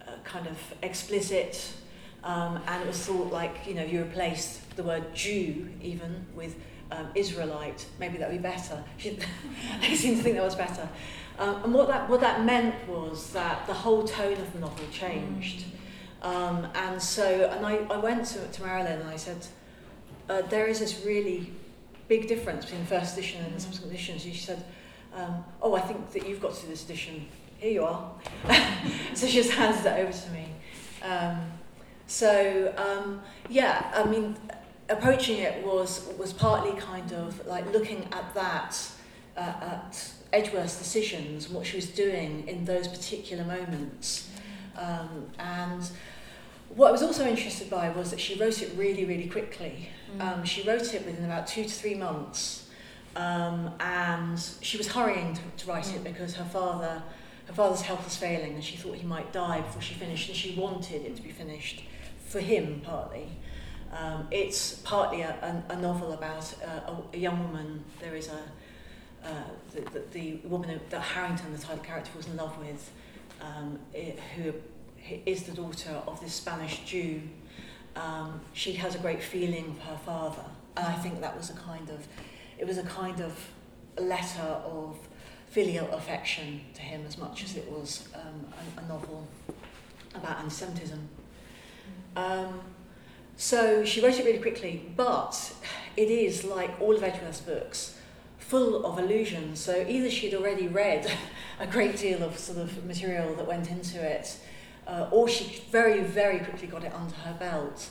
uh, 0.00 0.12
kind 0.24 0.46
of 0.46 0.56
explicit. 0.82 1.72
Um, 2.24 2.60
and 2.66 2.82
it 2.82 2.86
was 2.86 2.98
thought 2.98 3.32
like, 3.32 3.66
you 3.66 3.74
know, 3.74 3.84
you 3.84 4.02
replaced 4.02 4.76
the 4.76 4.82
word 4.82 5.14
Jew 5.14 5.68
even 5.80 6.26
with 6.34 6.56
um, 6.90 7.08
Israelite, 7.14 7.86
maybe 7.98 8.18
that 8.18 8.30
would 8.30 8.42
be 8.42 8.42
better. 8.42 8.82
they 9.80 9.94
seemed 9.94 10.16
to 10.16 10.22
think 10.22 10.36
that 10.36 10.44
was 10.44 10.56
better. 10.56 10.88
Um, 11.38 11.62
and 11.64 11.74
what 11.74 11.88
that, 11.88 12.08
what 12.08 12.20
that 12.20 12.44
meant 12.44 12.74
was 12.88 13.32
that 13.32 13.66
the 13.66 13.74
whole 13.74 14.04
tone 14.04 14.32
of 14.32 14.52
the 14.52 14.58
novel 14.58 14.84
changed. 14.90 15.64
Um, 16.22 16.68
and 16.74 17.00
so, 17.00 17.50
and 17.52 17.64
I, 17.64 17.76
I 17.90 17.96
went 17.98 18.26
to, 18.26 18.46
to 18.46 18.62
Marilyn 18.62 19.00
and 19.00 19.08
I 19.08 19.16
said, 19.16 19.46
uh, 20.28 20.42
there 20.42 20.66
is 20.66 20.80
this 20.80 21.04
really 21.04 21.52
big 22.08 22.26
difference 22.26 22.64
between 22.64 22.82
the 22.82 22.88
first 22.88 23.16
edition 23.16 23.44
and 23.44 23.54
the 23.54 23.60
subsequent 23.60 23.94
editions. 23.94 24.24
And 24.24 24.34
she 24.34 24.40
said, 24.40 24.64
um, 25.14 25.44
oh, 25.62 25.74
I 25.74 25.80
think 25.80 26.12
that 26.12 26.28
you've 26.28 26.40
got 26.40 26.54
to 26.54 26.62
do 26.62 26.68
this 26.68 26.84
edition. 26.84 27.26
Here 27.58 27.72
you 27.72 27.84
are. 27.84 28.10
so 29.14 29.26
she 29.26 29.34
just 29.34 29.50
handed 29.50 29.86
it 29.86 29.98
over 30.00 30.12
to 30.12 30.30
me. 30.30 30.46
Um, 31.02 31.40
so, 32.06 32.74
um, 32.76 33.20
yeah, 33.48 33.92
I 33.94 34.08
mean, 34.08 34.36
approaching 34.88 35.38
it 35.38 35.64
was 35.64 36.08
was 36.18 36.32
partly 36.32 36.78
kind 36.80 37.12
of 37.12 37.46
like 37.46 37.70
looking 37.72 38.08
at 38.12 38.34
that 38.34 38.90
uh, 39.36 39.40
at 39.40 40.12
Edgeworth's 40.32 40.78
decisions, 40.78 41.48
what 41.48 41.66
she 41.66 41.76
was 41.76 41.86
doing 41.86 42.46
in 42.48 42.64
those 42.64 42.88
particular 42.88 43.44
moments, 43.44 44.28
um, 44.78 45.26
and 45.38 45.90
what 46.68 46.88
I 46.88 46.92
was 46.92 47.02
also 47.02 47.26
interested 47.26 47.70
by 47.70 47.88
was 47.90 48.10
that 48.10 48.20
she 48.20 48.38
wrote 48.38 48.62
it 48.62 48.72
really, 48.76 49.04
really 49.04 49.28
quickly. 49.28 49.88
Mm. 50.16 50.20
Um, 50.20 50.44
she 50.44 50.62
wrote 50.62 50.94
it 50.94 51.04
within 51.04 51.24
about 51.24 51.46
two 51.46 51.64
to 51.64 51.70
three 51.70 51.94
months, 51.94 52.68
um, 53.16 53.72
and 53.80 54.38
she 54.60 54.76
was 54.76 54.88
hurrying 54.88 55.34
to, 55.34 55.64
to 55.64 55.70
write 55.70 55.84
mm. 55.84 55.96
it 55.96 56.04
because 56.04 56.34
her 56.36 56.44
father, 56.44 57.02
her 57.46 57.54
father's 57.54 57.82
health 57.82 58.04
was 58.04 58.16
failing, 58.16 58.54
and 58.54 58.64
she 58.64 58.76
thought 58.76 58.94
he 58.94 59.06
might 59.06 59.32
die 59.32 59.60
before 59.60 59.82
she 59.82 59.94
finished, 59.94 60.28
and 60.28 60.36
she 60.36 60.54
wanted 60.54 61.02
it 61.02 61.16
to 61.16 61.22
be 61.22 61.30
finished 61.30 61.82
for 62.26 62.40
him 62.40 62.80
partly. 62.84 63.28
Um, 63.92 64.28
it's 64.30 64.74
partly 64.74 65.22
a, 65.22 65.62
a, 65.70 65.72
a 65.72 65.80
novel 65.80 66.12
about 66.12 66.54
uh, 66.62 66.92
a, 66.92 67.16
a 67.16 67.18
young 67.18 67.42
woman. 67.42 67.82
There 68.00 68.14
is 68.14 68.28
a 68.28 68.42
uh, 69.24 69.30
the, 69.74 69.80
the, 69.80 70.02
the 70.12 70.48
woman 70.48 70.80
that 70.90 71.00
Harrington, 71.00 71.52
the 71.52 71.58
title 71.58 71.82
character, 71.82 72.10
was 72.16 72.26
in 72.26 72.36
love 72.36 72.56
with, 72.58 72.90
um, 73.40 73.78
who 74.36 74.52
is 75.24 75.44
the 75.44 75.52
daughter 75.52 76.02
of 76.06 76.20
this 76.20 76.34
Spanish 76.34 76.78
Jew. 76.84 77.22
Um, 77.96 78.40
she 78.52 78.74
has 78.74 78.94
a 78.94 78.98
great 78.98 79.22
feeling 79.22 79.74
for 79.74 79.86
her 79.86 79.98
father, 79.98 80.44
and 80.76 80.86
I 80.86 80.94
think 80.94 81.20
that 81.20 81.36
was 81.36 81.50
a 81.50 81.54
kind 81.54 81.88
of, 81.90 82.06
it 82.58 82.66
was 82.66 82.78
a 82.78 82.84
kind 82.84 83.20
of 83.20 83.32
letter 83.98 84.42
of 84.42 84.98
filial 85.48 85.90
affection 85.92 86.60
to 86.74 86.82
him 86.82 87.04
as 87.06 87.18
much 87.18 87.42
as 87.42 87.56
it 87.56 87.68
was 87.70 88.08
um, 88.14 88.46
a, 88.76 88.80
a 88.80 88.88
novel 88.88 89.26
about 90.14 90.38
anti-Semitism. 90.38 91.08
Um, 92.16 92.60
so 93.36 93.84
she 93.84 94.00
wrote 94.00 94.18
it 94.18 94.24
really 94.24 94.38
quickly, 94.38 94.92
but 94.96 95.54
it 95.96 96.10
is 96.10 96.44
like 96.44 96.80
all 96.80 96.94
of 96.94 97.02
Edgeworth's 97.02 97.40
books, 97.40 97.97
full 98.48 98.86
of 98.86 98.98
allusions. 98.98 99.60
So 99.60 99.84
either 99.86 100.10
she'd 100.10 100.34
already 100.34 100.68
read 100.68 101.10
a 101.60 101.66
great 101.66 101.98
deal 101.98 102.22
of 102.22 102.38
sort 102.38 102.58
of 102.58 102.84
material 102.84 103.34
that 103.34 103.46
went 103.46 103.70
into 103.70 104.02
it, 104.02 104.38
uh, 104.86 105.08
or 105.12 105.28
she 105.28 105.62
very, 105.70 106.00
very 106.00 106.38
quickly 106.40 106.66
got 106.66 106.82
it 106.82 106.92
under 106.94 107.14
her 107.16 107.34
belt. 107.34 107.90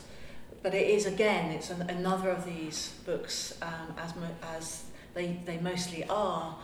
But 0.62 0.74
it 0.74 0.88
is 0.88 1.06
again, 1.06 1.52
it's 1.52 1.70
an, 1.70 1.82
another 1.82 2.30
of 2.30 2.44
these 2.44 2.94
books, 3.06 3.56
um, 3.62 3.94
as 3.96 4.16
mo- 4.16 4.36
as 4.56 4.84
they 5.14 5.38
they 5.44 5.58
mostly 5.58 6.04
are, 6.08 6.56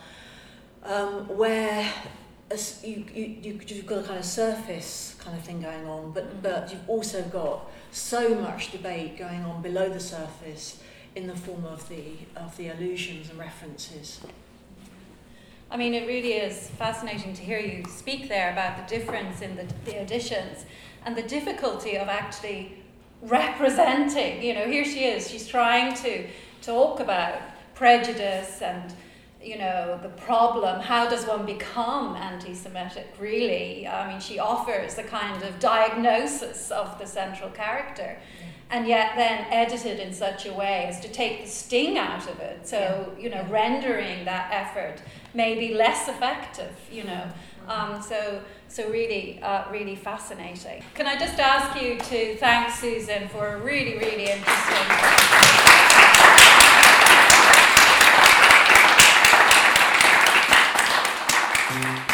um, 0.83 1.29
where 1.29 1.89
as 2.51 2.85
you, 2.85 3.05
you, 3.15 3.25
you, 3.43 3.61
you've 3.67 3.87
got 3.87 4.01
a 4.01 4.03
kind 4.03 4.19
of 4.19 4.25
surface 4.25 5.17
kind 5.21 5.37
of 5.37 5.45
thing 5.45 5.63
going 5.63 5.87
on, 5.87 6.11
but, 6.11 6.25
mm-hmm. 6.25 6.41
but 6.41 6.71
you've 6.73 6.89
also 6.89 7.23
got 7.23 7.71
so 7.93 8.35
much 8.35 8.73
debate 8.73 9.17
going 9.17 9.45
on 9.45 9.63
below 9.63 9.89
the 9.89 10.01
surface 10.01 10.83
in 11.15 11.27
the 11.27 11.37
form 11.37 11.65
of 11.65 11.89
the, 11.89 12.03
of 12.37 12.57
the 12.57 12.69
allusions 12.69 13.31
and 13.31 13.39
references. 13.39 14.21
I 15.71 15.77
mean, 15.77 15.95
it 15.95 16.07
really 16.07 16.35
is 16.35 16.69
fascinating 16.71 17.35
to 17.35 17.43
hear 17.43 17.59
you 17.59 17.85
speak 17.89 18.29
there 18.29 18.53
about 18.53 18.77
the 18.77 18.97
difference 18.97 19.41
in 19.41 19.57
the, 19.57 19.67
the 19.85 20.01
additions 20.01 20.65
and 21.05 21.17
the 21.17 21.23
difficulty 21.23 21.97
of 21.97 22.09
actually 22.09 22.83
representing. 23.23 24.43
You 24.43 24.55
know, 24.55 24.67
here 24.67 24.85
she 24.85 25.05
is, 25.05 25.29
she's 25.31 25.49
trying 25.49 25.95
to 25.97 26.27
talk 26.63 27.01
about 27.01 27.41
prejudice 27.75 28.63
and 28.63 28.95
you 29.45 29.59
know, 29.59 29.99
the 30.03 30.09
problem, 30.09 30.81
how 30.81 31.09
does 31.09 31.27
one 31.27 31.45
become 31.45 32.17
anti 32.17 32.55
Semitic, 32.55 33.15
really? 33.21 33.87
I 33.87 34.11
mean, 34.11 34.21
she 34.21 34.39
offers 34.39 34.97
a 34.97 35.03
kind 35.03 35.43
of 35.43 35.61
diagnosis 35.61 36.71
of 36.71 36.99
the 36.99 37.07
central 37.07 37.51
character, 37.51 38.19
and 38.75 38.89
yet 38.89 39.13
then 39.15 39.47
edited 39.51 40.01
in 40.01 40.13
such 40.13 40.47
a 40.47 40.53
way 40.53 40.87
as 40.89 40.99
to 40.99 41.09
take 41.09 41.45
the 41.45 41.49
sting 41.49 41.97
out 41.97 42.29
of 42.29 42.41
it. 42.41 42.67
So, 42.67 43.15
you 43.17 43.31
know, 43.31 43.47
rendering 43.49 44.25
that 44.25 44.51
effort 44.53 45.01
may 45.33 45.57
be 45.57 45.75
less 45.75 46.09
effective, 46.09 46.73
you 46.91 47.05
know. 47.05 47.25
Um, 47.69 48.03
so, 48.03 48.43
so 48.67 48.91
really, 48.91 49.41
uh, 49.43 49.71
really 49.71 49.95
fascinating. 49.95 50.83
Can 50.95 51.07
I 51.07 51.17
just 51.17 51.39
ask 51.39 51.81
you 51.81 51.99
to 51.99 52.37
thank 52.39 52.75
Susan 52.75 53.29
for 53.29 53.55
a 53.55 53.61
really, 53.61 53.97
really 53.97 54.25
interesting. 54.25 54.89
Thank 61.77 62.09
you. 62.09 62.14